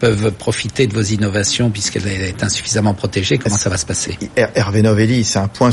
peuvent 0.00 0.32
profiter 0.32 0.86
de 0.86 0.94
vos 0.94 1.02
innovations 1.02 1.70
puisqu'elle 1.70 2.08
est 2.08 2.42
insuffisamment 2.42 2.94
protégée. 2.94 3.38
Comment 3.38 3.56
ça 3.56 3.70
va 3.70 3.76
se 3.76 3.86
passer? 3.86 4.18
Hervé 4.36 4.82
Novelli 4.82 5.22
c'est 5.24 5.38
un 5.38 5.46
point 5.46 5.70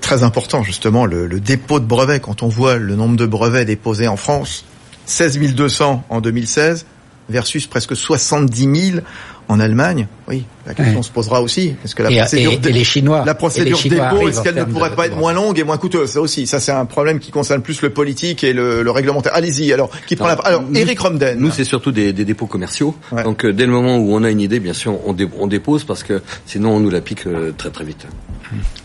très 0.00 0.22
important 0.22 0.62
justement, 0.62 1.04
le, 1.04 1.26
le, 1.26 1.40
dépôt 1.40 1.80
de 1.80 1.84
brevets. 1.84 2.20
Quand 2.22 2.42
on 2.42 2.48
voit 2.48 2.76
le 2.76 2.94
nombre 2.94 3.16
de 3.16 3.26
brevets 3.26 3.66
déposés 3.66 4.08
en 4.08 4.16
France, 4.16 4.64
16 5.06 5.38
200 5.54 6.04
en 6.08 6.20
2016 6.20 6.86
versus 7.28 7.66
presque 7.66 7.96
70 7.96 8.90
000 8.92 9.04
en 9.50 9.58
Allemagne, 9.58 10.06
oui, 10.28 10.44
la 10.64 10.74
question 10.74 11.02
se 11.02 11.10
posera 11.10 11.42
aussi. 11.42 11.74
Est-ce 11.84 11.96
que 11.96 12.04
la 12.04 12.10
procédure, 12.10 12.52
et, 12.52 12.72
les 12.72 12.84
Chinois, 12.84 13.24
la 13.26 13.34
procédure 13.34 13.78
de 13.82 13.88
dépôt, 13.88 14.28
est-ce 14.28 14.42
qu'elle 14.42 14.54
ne 14.54 14.62
pourrait 14.62 14.94
pas 14.94 15.06
être 15.06 15.16
moins 15.16 15.32
longue 15.32 15.58
et 15.58 15.64
moins 15.64 15.76
coûteuse? 15.76 16.10
Ça 16.10 16.20
aussi, 16.20 16.46
ça 16.46 16.60
c'est 16.60 16.70
un 16.70 16.84
problème 16.84 17.18
qui 17.18 17.32
concerne 17.32 17.60
plus 17.60 17.82
le 17.82 17.90
politique 17.90 18.44
et 18.44 18.52
le, 18.52 18.84
le 18.84 18.90
réglementaire. 18.92 19.34
Allez-y. 19.34 19.72
Alors, 19.72 19.90
qui 20.06 20.14
prend 20.14 20.28
la 20.28 20.34
Alors, 20.34 20.62
Eric 20.72 21.00
Romden. 21.00 21.36
Nous, 21.36 21.50
c'est 21.50 21.64
surtout 21.64 21.90
des, 21.90 22.12
des, 22.12 22.24
dépôts 22.24 22.46
commerciaux. 22.46 22.94
Donc, 23.24 23.44
euh, 23.44 23.52
dès 23.52 23.66
le 23.66 23.72
moment 23.72 23.98
où 23.98 24.14
on 24.14 24.22
a 24.22 24.30
une 24.30 24.40
idée, 24.40 24.60
bien 24.60 24.72
sûr, 24.72 24.96
on, 25.04 25.16
on 25.40 25.46
dépose 25.48 25.82
parce 25.82 26.04
que 26.04 26.22
sinon, 26.46 26.76
on 26.76 26.80
nous 26.80 26.90
la 26.90 27.00
pique 27.00 27.26
euh, 27.26 27.52
très 27.56 27.70
très 27.70 27.84
vite. 27.84 28.06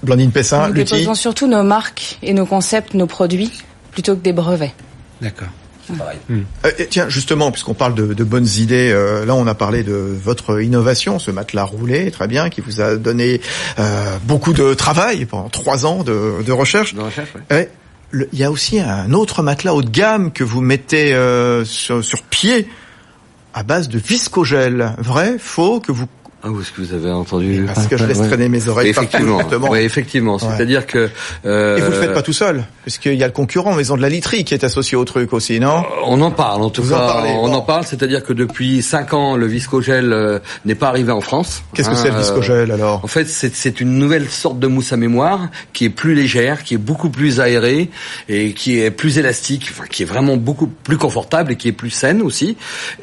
Blandine 0.02 0.32
Pessin, 0.32 0.70
Nous 0.70 0.74
déposons 0.74 1.14
surtout 1.14 1.46
nos 1.46 1.64
marques 1.64 2.18
et 2.24 2.34
nos 2.34 2.48
concepts, 2.48 2.96
nos 2.96 3.08
produits, 3.08 3.52
plutôt 3.92 4.16
que 4.16 4.22
des 4.22 4.34
brevets. 4.34 4.74
D'accord. 5.22 5.50
Hmm. 5.90 6.42
Euh, 6.66 6.72
tiens, 6.90 7.10
justement, 7.10 7.52
puisqu'on 7.52 7.74
parle 7.74 7.96
de, 7.96 8.14
de, 8.14 8.24
bonnes 8.24 8.48
idées, 8.58 8.92
euh, 8.92 9.26
là 9.26 9.36
on 9.36 9.48
a 9.48 9.56
parlé 9.56 9.84
de 9.84 9.94
votre 9.94 10.62
innovation, 10.62 11.20
ce 11.20 11.32
matelas 11.32 11.64
roulé, 11.64 12.12
très 12.12 12.28
bien, 12.28 12.50
qui 12.50 12.62
vous 12.62 12.82
a 12.82 12.96
donné 12.96 13.42
euh, 13.80 14.18
beaucoup 14.24 14.54
de 14.54 14.74
travail 14.74 15.26
pendant 15.26 15.50
trois 15.50 15.86
ans 15.86 16.04
de, 16.04 16.44
de 16.44 16.52
recherche. 16.52 16.94
De 16.96 17.02
recherche 17.02 17.30
ouais. 17.52 17.70
il 18.14 18.40
y 18.40 18.44
a 18.44 18.52
aussi 18.52 18.80
un 18.80 19.12
autre 19.14 19.44
matelas 19.44 19.74
haut 19.74 19.84
de 19.84 19.90
gamme 19.90 20.32
que 20.32 20.44
vous 20.44 20.62
mettez 20.62 21.14
euh, 21.14 21.66
sur, 21.66 22.04
sur 22.04 22.24
pied 22.24 22.68
à 23.54 23.64
base 23.64 23.88
de 23.88 24.00
viscogel. 24.00 24.94
Vrai, 24.98 25.38
faux, 25.40 25.80
que 25.80 25.92
vous 25.92 26.08
ah, 26.48 26.52
où 26.52 26.62
est-ce 26.62 26.72
que 26.72 26.82
vous 26.82 26.94
avez 26.94 27.10
entendu 27.10 27.66
Parce 27.66 27.88
que 27.88 27.98
je 27.98 28.06
laisse 28.06 28.22
traîner 28.22 28.50
mes 28.50 28.68
oreilles. 28.68 28.90
Effectivement. 28.90 29.40
Oui, 29.68 29.80
effectivement. 29.80 30.38
C'est-à-dire 30.38 30.86
que. 30.86 31.10
Euh... 31.44 31.78
Et 31.78 31.82
vous 31.82 31.90
le 31.90 31.98
faites 31.98 32.14
pas 32.14 32.22
tout 32.22 32.34
seul, 32.34 32.66
puisqu'il 32.84 33.16
y 33.16 33.24
a 33.24 33.26
le 33.26 33.34
concurrent 33.34 33.74
Maison 33.74 33.98
de 33.98 34.02
la 34.04 34.10
Literie 34.10 34.44
qui 34.44 34.54
est 34.54 34.64
associé 34.64 34.96
au 34.96 35.06
truc 35.06 35.34
aussi, 35.34 35.60
non 35.60 35.80
euh, 35.80 36.04
On 36.06 36.22
en 36.22 36.30
parle, 36.30 36.62
en 36.62 36.70
tout 36.70 36.84
cas. 36.84 37.24
on 37.42 37.52
en 37.52 37.62
parle, 37.62 37.84
c'est-à-dire 37.84 38.24
que 38.24 38.32
depuis 38.32 38.84
cinq 38.84 39.14
ans, 39.14 39.36
le 39.36 39.48
viscogel 39.48 40.14
euh, 40.14 40.38
n'est 40.66 40.76
pas 40.76 40.88
arrivé 40.88 41.12
en 41.12 41.22
France. 41.22 41.64
Qu'est-ce 41.74 41.90
que 41.90 41.96
c'est 41.96 42.10
le 42.10 42.16
hein, 42.16 42.20
viscogel 42.20 42.72
alors 42.72 43.04
En 43.04 43.08
fait, 43.08 43.28
c'est 43.28 43.82
une 43.82 43.98
nouvelle 43.98 44.30
sorte 44.30 44.60
de 44.60 44.68
mousse 44.68 44.94
à 44.94 44.98
mémoire 44.98 45.50
qui 45.74 45.86
est 45.86 45.90
plus 45.90 46.14
légère, 46.14 46.64
qui 46.64 46.76
est 46.76 46.80
beaucoup 46.80 47.10
plus 47.10 47.40
aérée 47.40 47.90
et 48.30 48.54
qui 48.54 48.80
est 48.80 48.92
plus 48.92 49.18
élastique, 49.18 49.70
enfin 49.72 49.86
qui 49.90 50.04
est 50.04 50.06
vraiment 50.06 50.38
beaucoup 50.38 50.68
plus 50.68 50.98
confortable 50.98 51.54
et 51.54 51.56
qui 51.56 51.70
est 51.70 51.72
plus 51.72 51.90
saine 51.90 52.22
aussi. 52.22 52.56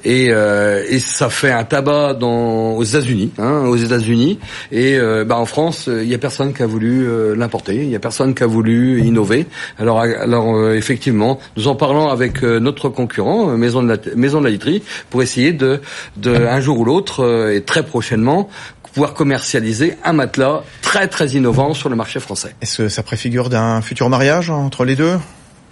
Et, 0.05 0.28
euh, 0.31 0.85
et 0.88 1.00
ça 1.00 1.28
fait 1.28 1.50
un 1.50 1.64
tabac 1.64 2.14
dans 2.14 2.74
aux 2.74 2.85
États-Unis 2.85 3.32
hein, 3.38 3.66
aux 3.66 3.77
États-Unis. 3.77 4.38
Et 4.71 4.99
euh, 4.99 5.25
bah, 5.25 5.37
en 5.37 5.47
France, 5.47 5.88
il 5.88 6.09
y 6.09 6.14
a 6.14 6.18
personne 6.18 6.53
qui 6.53 6.62
a 6.62 6.66
voulu 6.66 7.07
euh, 7.07 7.35
l'importer. 7.35 7.77
Il 7.77 7.90
y 7.90 7.97
a 7.97 8.01
personne 8.01 8.35
qui 8.35 8.42
a 8.42 8.47
voulu 8.47 9.03
innover. 9.03 9.47
Alors, 9.79 10.01
alors 10.01 10.55
euh, 10.55 10.75
effectivement, 10.75 11.38
nous 11.57 11.68
en 11.68 11.75
parlons 11.75 12.09
avec 12.09 12.42
notre 12.42 12.88
concurrent, 12.88 13.47
Maison 13.57 13.83
de 13.83 13.88
la 13.88 13.99
Maison 14.16 14.40
de 14.40 14.45
la 14.45 14.51
Literie, 14.51 14.83
pour 15.11 15.23
essayer 15.23 15.53
de, 15.53 15.81
de 16.16 16.35
un 16.35 16.61
jour 16.61 16.81
ou 16.81 16.85
l'autre 16.85 17.51
et 17.53 17.62
très 17.62 17.85
prochainement 17.85 18.49
pouvoir 18.92 19.14
commercialiser 19.14 19.95
un 20.05 20.12
matelas 20.12 20.64
très 20.83 21.09
très 21.09 21.29
innovant 21.29 21.73
sur 21.73 21.88
le 21.88 21.97
marché 21.97 22.21
français. 22.21 22.55
Est-ce 22.61 22.83
que 22.83 22.88
ça 22.88 23.03
préfigure 23.03 23.49
d'un 23.49 23.81
futur 23.81 24.09
mariage 24.11 24.51
entre 24.51 24.85
les 24.85 24.97
deux? 24.97 25.16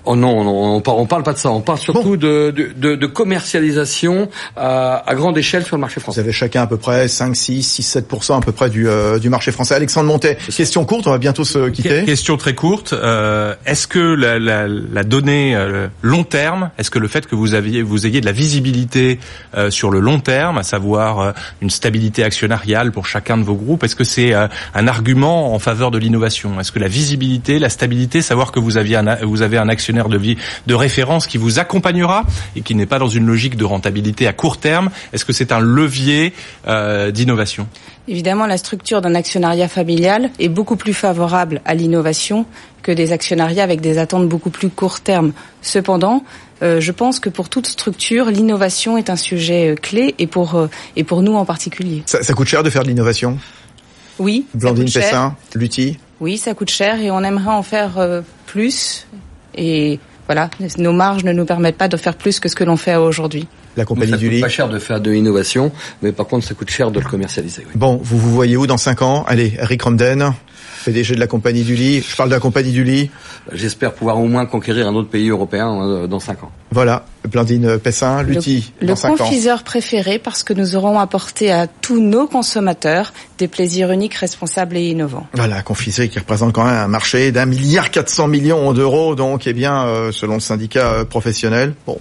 Oh 0.04 0.16
non, 0.16 0.40
on, 0.40 0.82
on, 0.86 1.06
parle, 1.06 1.22
pas 1.22 1.32
de 1.32 1.38
ça. 1.38 1.50
On 1.50 1.60
parle 1.60 1.78
surtout 1.78 2.16
de, 2.16 2.50
de, 2.50 2.94
de, 2.94 3.06
commercialisation 3.06 4.28
à, 4.56 5.02
à, 5.06 5.14
grande 5.14 5.36
échelle 5.36 5.64
sur 5.64 5.76
le 5.76 5.80
marché 5.80 6.00
français. 6.00 6.20
Vous 6.20 6.26
avez 6.26 6.32
chacun 6.32 6.62
à 6.62 6.66
peu 6.66 6.76
près 6.76 7.08
5, 7.08 7.36
6, 7.36 7.62
6, 7.62 7.82
7 7.82 8.06
à 8.30 8.40
peu 8.40 8.52
près 8.52 8.70
du, 8.70 8.88
euh, 8.88 9.18
du 9.18 9.28
marché 9.28 9.52
français. 9.52 9.74
Alexandre 9.74 10.06
Montet, 10.06 10.38
question 10.54 10.84
courte, 10.84 11.06
on 11.06 11.10
va 11.10 11.18
bientôt 11.18 11.44
se 11.44 11.68
quitter. 11.68 12.04
Question 12.04 12.36
très 12.36 12.54
courte. 12.54 12.92
Euh, 12.92 13.54
est-ce 13.66 13.86
que 13.86 13.98
la, 13.98 14.38
la, 14.38 14.66
la 14.68 15.04
donnée 15.04 15.54
euh, 15.54 15.88
long 16.02 16.24
terme, 16.24 16.70
est-ce 16.78 16.90
que 16.90 16.98
le 16.98 17.08
fait 17.08 17.26
que 17.26 17.34
vous 17.34 17.54
aviez 17.54 17.82
vous 17.82 18.06
ayez 18.06 18.20
de 18.20 18.26
la 18.26 18.32
visibilité 18.32 19.18
euh, 19.56 19.70
sur 19.70 19.90
le 19.90 20.00
long 20.00 20.20
terme, 20.20 20.58
à 20.58 20.62
savoir 20.62 21.20
euh, 21.20 21.32
une 21.60 21.70
stabilité 21.70 22.24
actionnariale 22.24 22.92
pour 22.92 23.06
chacun 23.06 23.36
de 23.36 23.42
vos 23.42 23.54
groupes, 23.54 23.84
est-ce 23.84 23.96
que 23.96 24.04
c'est 24.04 24.32
un 24.32 24.88
argument 24.88 25.54
en 25.54 25.58
faveur 25.58 25.90
de 25.90 25.98
l'innovation? 25.98 26.60
Est-ce 26.60 26.72
que 26.72 26.78
la 26.78 26.88
visibilité, 26.88 27.58
la 27.58 27.68
stabilité, 27.68 28.22
savoir 28.22 28.52
que 28.52 28.60
vous 28.60 28.76
aviez 28.76 28.96
un, 28.96 29.16
vous 29.24 29.42
avez 29.42 29.58
un 29.58 29.68
de 29.92 30.16
vie 30.16 30.36
de 30.66 30.74
référence 30.74 31.26
qui 31.26 31.38
vous 31.38 31.58
accompagnera 31.58 32.24
et 32.56 32.62
qui 32.62 32.74
n'est 32.74 32.86
pas 32.86 32.98
dans 32.98 33.08
une 33.08 33.26
logique 33.26 33.56
de 33.56 33.64
rentabilité 33.64 34.26
à 34.26 34.32
court 34.32 34.58
terme. 34.58 34.90
Est-ce 35.12 35.24
que 35.24 35.32
c'est 35.32 35.52
un 35.52 35.60
levier 35.60 36.32
euh, 36.66 37.10
d'innovation? 37.10 37.66
Évidemment, 38.08 38.46
la 38.46 38.56
structure 38.56 39.00
d'un 39.00 39.14
actionnariat 39.14 39.68
familial 39.68 40.30
est 40.38 40.48
beaucoup 40.48 40.76
plus 40.76 40.94
favorable 40.94 41.60
à 41.64 41.74
l'innovation 41.74 42.46
que 42.82 42.92
des 42.92 43.12
actionnariats 43.12 43.62
avec 43.62 43.80
des 43.80 43.98
attentes 43.98 44.28
beaucoup 44.28 44.50
plus 44.50 44.70
court 44.70 45.00
terme. 45.00 45.32
Cependant, 45.62 46.24
euh, 46.62 46.80
je 46.80 46.92
pense 46.92 47.20
que 47.20 47.28
pour 47.28 47.48
toute 47.48 47.66
structure, 47.66 48.26
l'innovation 48.26 48.96
est 48.96 49.10
un 49.10 49.16
sujet 49.16 49.72
euh, 49.72 49.74
clé 49.76 50.14
et 50.18 50.26
pour 50.26 50.54
euh, 50.54 50.68
et 50.96 51.04
pour 51.04 51.22
nous 51.22 51.34
en 51.34 51.44
particulier. 51.44 52.02
Ça, 52.06 52.22
ça 52.22 52.32
coûte 52.32 52.48
cher 52.48 52.62
de 52.62 52.70
faire 52.70 52.82
de 52.82 52.88
l'innovation? 52.88 53.38
Oui. 54.18 54.46
Blandine 54.54 54.90
Pessin, 54.90 55.36
Lutti? 55.54 55.98
Oui, 56.20 56.36
ça 56.36 56.52
coûte 56.52 56.70
cher 56.70 57.00
et 57.00 57.10
on 57.10 57.22
aimerait 57.22 57.54
en 57.54 57.62
faire 57.62 57.96
euh, 57.96 58.20
plus 58.46 59.06
et 59.54 59.98
voilà, 60.26 60.50
nos 60.78 60.92
marges 60.92 61.24
ne 61.24 61.32
nous 61.32 61.44
permettent 61.44 61.76
pas 61.76 61.88
de 61.88 61.96
faire 61.96 62.14
plus 62.14 62.38
que 62.40 62.48
ce 62.48 62.54
que 62.54 62.64
l'on 62.64 62.76
fait 62.76 62.96
aujourd'hui. 62.96 63.48
La 63.76 63.84
compagnie 63.84 64.16
du 64.16 64.28
lit. 64.28 64.40
pas 64.40 64.48
cher 64.48 64.68
de 64.68 64.78
faire 64.78 65.00
de 65.00 65.10
l'innovation, 65.10 65.72
mais 66.02 66.12
par 66.12 66.26
contre, 66.26 66.46
ça 66.46 66.54
coûte 66.54 66.70
cher 66.70 66.90
de 66.90 67.00
le 67.00 67.06
commercialiser. 67.06 67.64
Oui. 67.66 67.72
Bon, 67.74 68.00
vous 68.02 68.18
vous 68.18 68.34
voyez 68.34 68.56
où 68.56 68.66
dans 68.66 68.76
5 68.76 69.02
ans? 69.02 69.24
Allez, 69.28 69.54
Eric 69.60 69.82
Romden, 69.82 70.32
PDG 70.84 71.14
de 71.14 71.20
la 71.20 71.26
compagnie 71.26 71.62
du 71.62 71.74
lit. 71.74 72.02
Je 72.02 72.16
parle 72.16 72.30
de 72.30 72.34
la 72.34 72.40
compagnie 72.40 72.72
du 72.72 72.84
lit. 72.84 73.10
J'espère 73.52 73.92
pouvoir 73.92 74.18
au 74.18 74.26
moins 74.26 74.46
conquérir 74.46 74.88
un 74.88 74.94
autre 74.94 75.08
pays 75.08 75.28
européen 75.28 75.82
euh, 75.82 76.06
dans 76.06 76.20
5 76.20 76.44
ans. 76.44 76.50
Voilà, 76.72 77.04
Blandine 77.28 77.78
Pessin, 77.78 78.22
Lutti, 78.22 78.72
le, 78.80 78.88
le 78.88 79.16
confiseur 79.16 79.62
préféré 79.64 80.18
parce 80.18 80.42
que 80.42 80.52
nous 80.52 80.76
aurons 80.76 80.98
apporté 80.98 81.50
à 81.50 81.66
tous 81.66 82.00
nos 82.00 82.26
consommateurs 82.26 83.12
des 83.38 83.48
plaisirs 83.48 83.90
uniques, 83.90 84.14
responsables 84.14 84.76
et 84.76 84.88
innovants. 84.88 85.26
Voilà, 85.34 85.62
confiserie 85.62 86.08
qui 86.08 86.18
représente 86.18 86.52
quand 86.52 86.64
même 86.64 86.74
un 86.74 86.88
marché 86.88 87.32
d'un 87.32 87.46
milliard 87.46 87.90
400 87.90 88.28
millions 88.28 88.72
d'euros, 88.72 89.14
donc 89.14 89.46
eh 89.46 89.52
bien, 89.52 89.84
euh, 89.86 90.12
selon 90.12 90.34
le 90.34 90.40
syndicat 90.40 90.92
euh, 90.92 91.04
professionnel. 91.04 91.74
Bon, 91.86 91.98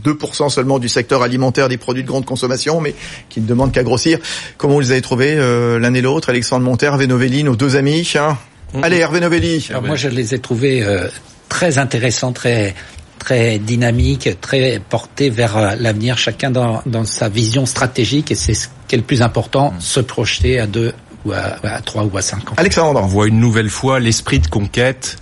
2% 0.00 0.48
seulement 0.48 0.78
du 0.78 0.88
secteur 0.88 1.22
alimentaire 1.22 1.68
des 1.68 1.76
produits 1.76 2.02
de 2.02 2.08
grande 2.08 2.24
consommation, 2.24 2.80
mais 2.80 2.94
qui 3.28 3.40
ne 3.40 3.46
demandent 3.46 3.72
qu'à 3.72 3.82
grossir. 3.82 4.18
Comment 4.56 4.74
vous 4.74 4.80
les 4.80 4.92
avez 4.92 5.02
trouvés 5.02 5.34
euh, 5.36 5.78
l'un 5.78 5.94
et 5.94 6.00
l'autre 6.00 6.30
Alexandre 6.30 6.64
Monter, 6.64 6.86
Hervé 6.86 7.06
Novelli, 7.06 7.44
nos 7.44 7.56
deux 7.56 7.76
amis 7.76 8.10
hein. 8.16 8.36
Allez, 8.82 8.98
Hervé 8.98 9.20
Novelli. 9.20 9.66
Alors 9.70 9.82
moi, 9.82 9.96
je 9.96 10.08
les 10.08 10.34
ai 10.34 10.38
trouvés 10.38 10.82
euh, 10.82 11.08
très 11.48 11.78
intéressants, 11.78 12.32
très 12.32 12.74
très 13.18 13.60
dynamiques, 13.60 14.40
très 14.40 14.80
portés 14.88 15.30
vers 15.30 15.56
euh, 15.56 15.74
l'avenir, 15.78 16.18
chacun 16.18 16.50
dans, 16.50 16.82
dans 16.86 17.04
sa 17.04 17.28
vision 17.28 17.66
stratégique, 17.66 18.32
et 18.32 18.34
c'est 18.34 18.54
ce 18.54 18.66
qui 18.88 18.96
est 18.96 18.98
le 18.98 19.04
plus 19.04 19.22
important, 19.22 19.70
mm. 19.70 19.80
se 19.80 20.00
projeter 20.00 20.58
à 20.58 20.66
deux 20.66 20.92
ou 21.24 21.30
à, 21.30 21.58
à 21.62 21.80
trois 21.82 22.02
ou 22.02 22.16
à 22.16 22.22
cinq 22.22 22.50
ans. 22.50 22.54
Alexandre. 22.56 23.00
On 23.00 23.06
voit 23.06 23.28
une 23.28 23.38
nouvelle 23.38 23.70
fois 23.70 24.00
l'esprit 24.00 24.40
de 24.40 24.48
conquête 24.48 25.18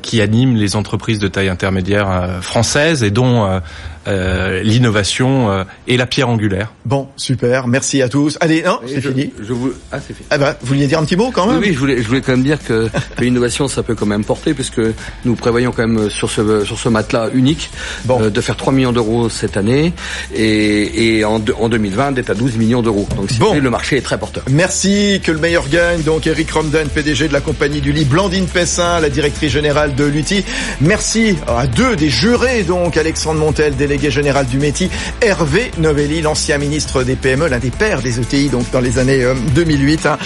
qui 0.00 0.22
animent 0.22 0.56
les 0.56 0.74
entreprises 0.74 1.18
de 1.18 1.28
taille 1.28 1.50
intermédiaire 1.50 2.38
françaises 2.40 3.02
et 3.02 3.10
dont 3.10 3.44
euh, 3.44 3.60
l'innovation 4.06 5.50
euh, 5.50 5.64
et 5.86 5.96
la 5.96 6.06
pierre 6.06 6.28
angulaire. 6.28 6.72
Bon, 6.84 7.08
super, 7.16 7.66
merci 7.66 8.02
à 8.02 8.08
tous. 8.08 8.38
Allez, 8.40 8.62
non, 8.62 8.80
c'est 8.86 9.00
fini. 9.00 9.32
Je 9.40 9.52
vous... 9.52 9.72
Ah, 9.92 9.98
c'est 10.00 10.14
fini. 10.14 10.26
Ah 10.30 10.38
bah, 10.38 10.56
vous 10.60 10.68
vouliez 10.68 10.86
dire 10.86 10.98
un 10.98 11.04
petit 11.04 11.16
mot 11.16 11.30
quand 11.32 11.46
même 11.46 11.58
Oui, 11.58 11.72
je 11.72 11.78
voulais, 11.78 12.02
je 12.02 12.06
voulais 12.06 12.20
quand 12.20 12.32
même 12.32 12.44
dire 12.44 12.62
que 12.62 12.88
l'innovation, 13.20 13.68
ça 13.68 13.82
peut 13.82 13.94
quand 13.94 14.06
même 14.06 14.24
porter, 14.24 14.54
puisque 14.54 14.80
nous 15.24 15.34
prévoyons 15.34 15.72
quand 15.72 15.86
même 15.86 16.08
sur 16.10 16.30
ce 16.30 16.64
sur 16.64 16.78
ce 16.78 16.88
matelas 16.88 17.30
unique 17.34 17.70
euh, 18.10 18.30
de 18.30 18.40
faire 18.40 18.56
3 18.56 18.72
millions 18.72 18.92
d'euros 18.92 19.28
cette 19.28 19.56
année 19.56 19.92
et, 20.34 21.16
et 21.18 21.24
en, 21.24 21.42
en 21.58 21.68
2020 21.68 22.12
d'être 22.12 22.30
à 22.30 22.34
12 22.34 22.56
millions 22.56 22.82
d'euros. 22.82 23.08
Donc 23.16 23.30
si 23.30 23.38
bon. 23.38 23.54
le 23.54 23.70
marché 23.70 23.96
est 23.96 24.02
très 24.02 24.18
porteur. 24.18 24.44
Merci, 24.50 25.20
que 25.22 25.32
le 25.32 25.38
meilleur 25.38 25.68
gagne. 25.68 26.02
Donc 26.02 26.26
Eric 26.26 26.50
Romden, 26.50 26.88
PDG 26.88 27.28
de 27.28 27.32
la 27.32 27.40
compagnie 27.40 27.80
du 27.80 27.92
lit, 27.92 28.04
Blandine 28.04 28.46
Pessin, 28.46 29.00
la 29.00 29.10
directrice 29.10 29.52
générale 29.52 29.94
de 29.94 30.04
l'UTI. 30.04 30.44
Merci 30.80 31.36
à 31.46 31.66
deux 31.66 31.96
des 31.96 32.08
jurés, 32.08 32.62
donc 32.62 32.96
Alexandre 32.96 33.40
Montel, 33.40 33.74
délégué 33.74 33.95
délégué 33.96 34.10
général 34.10 34.46
du 34.46 34.58
métier, 34.58 34.90
Hervé 35.22 35.70
Novelli, 35.78 36.20
l'ancien 36.20 36.58
ministre 36.58 37.02
des 37.02 37.16
PME, 37.16 37.48
l'un 37.48 37.58
des 37.58 37.70
pères 37.70 38.02
des 38.02 38.20
ETI, 38.20 38.50
donc 38.50 38.70
dans 38.70 38.80
les 38.80 38.98
années 38.98 39.24
2008. 39.54 40.04
Euh, 40.04 40.10
hein. 40.10 40.18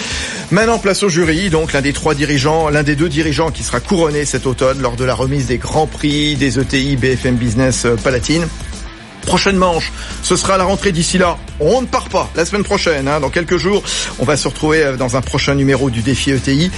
Maintenant, 0.51 0.77
place 0.77 1.03
au 1.03 1.09
jury, 1.09 1.49
donc 1.49 1.71
l'un 1.71 1.81
des 1.81 1.93
trois 1.93 2.13
dirigeants, 2.13 2.69
l'un 2.69 2.83
des 2.83 2.97
deux 2.97 3.07
dirigeants 3.07 3.49
qui 3.49 3.63
sera 3.63 3.79
couronné 3.79 4.25
cet 4.25 4.45
automne 4.45 4.81
lors 4.81 4.97
de 4.97 5.05
la 5.05 5.15
remise 5.15 5.47
des 5.47 5.57
grands 5.57 5.87
prix 5.87 6.35
des 6.35 6.59
ETI 6.59 6.97
BFM 6.97 7.35
Business 7.35 7.85
euh, 7.85 7.95
Palatine. 7.95 8.45
Prochaine 9.21 9.55
manche, 9.55 9.93
ce 10.21 10.35
sera 10.35 10.57
la 10.57 10.65
rentrée 10.65 10.91
d'ici 10.91 11.17
là. 11.17 11.37
On 11.61 11.81
ne 11.81 11.87
part 11.87 12.09
pas 12.09 12.29
la 12.35 12.43
semaine 12.43 12.63
prochaine, 12.63 13.07
hein, 13.07 13.21
dans 13.21 13.29
quelques 13.29 13.57
jours. 13.57 13.83
On 14.19 14.25
va 14.25 14.35
se 14.35 14.49
retrouver 14.49 14.83
euh, 14.83 14.97
dans 14.97 15.15
un 15.15 15.21
prochain 15.21 15.55
numéro 15.55 15.89
du 15.89 16.01
défi 16.01 16.31
ETI. 16.31 16.71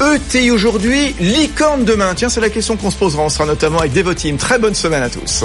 ETI 0.00 0.50
aujourd'hui, 0.50 1.14
licorne 1.20 1.84
demain. 1.84 2.14
Tiens, 2.14 2.30
c'est 2.30 2.40
la 2.40 2.48
question 2.48 2.78
qu'on 2.78 2.90
se 2.90 2.96
posera. 2.96 3.24
On 3.24 3.28
sera 3.28 3.44
notamment 3.44 3.80
avec 3.80 3.92
Devoteam. 3.92 4.38
Très 4.38 4.58
bonne 4.58 4.74
semaine 4.74 5.02
à 5.02 5.10
tous. 5.10 5.44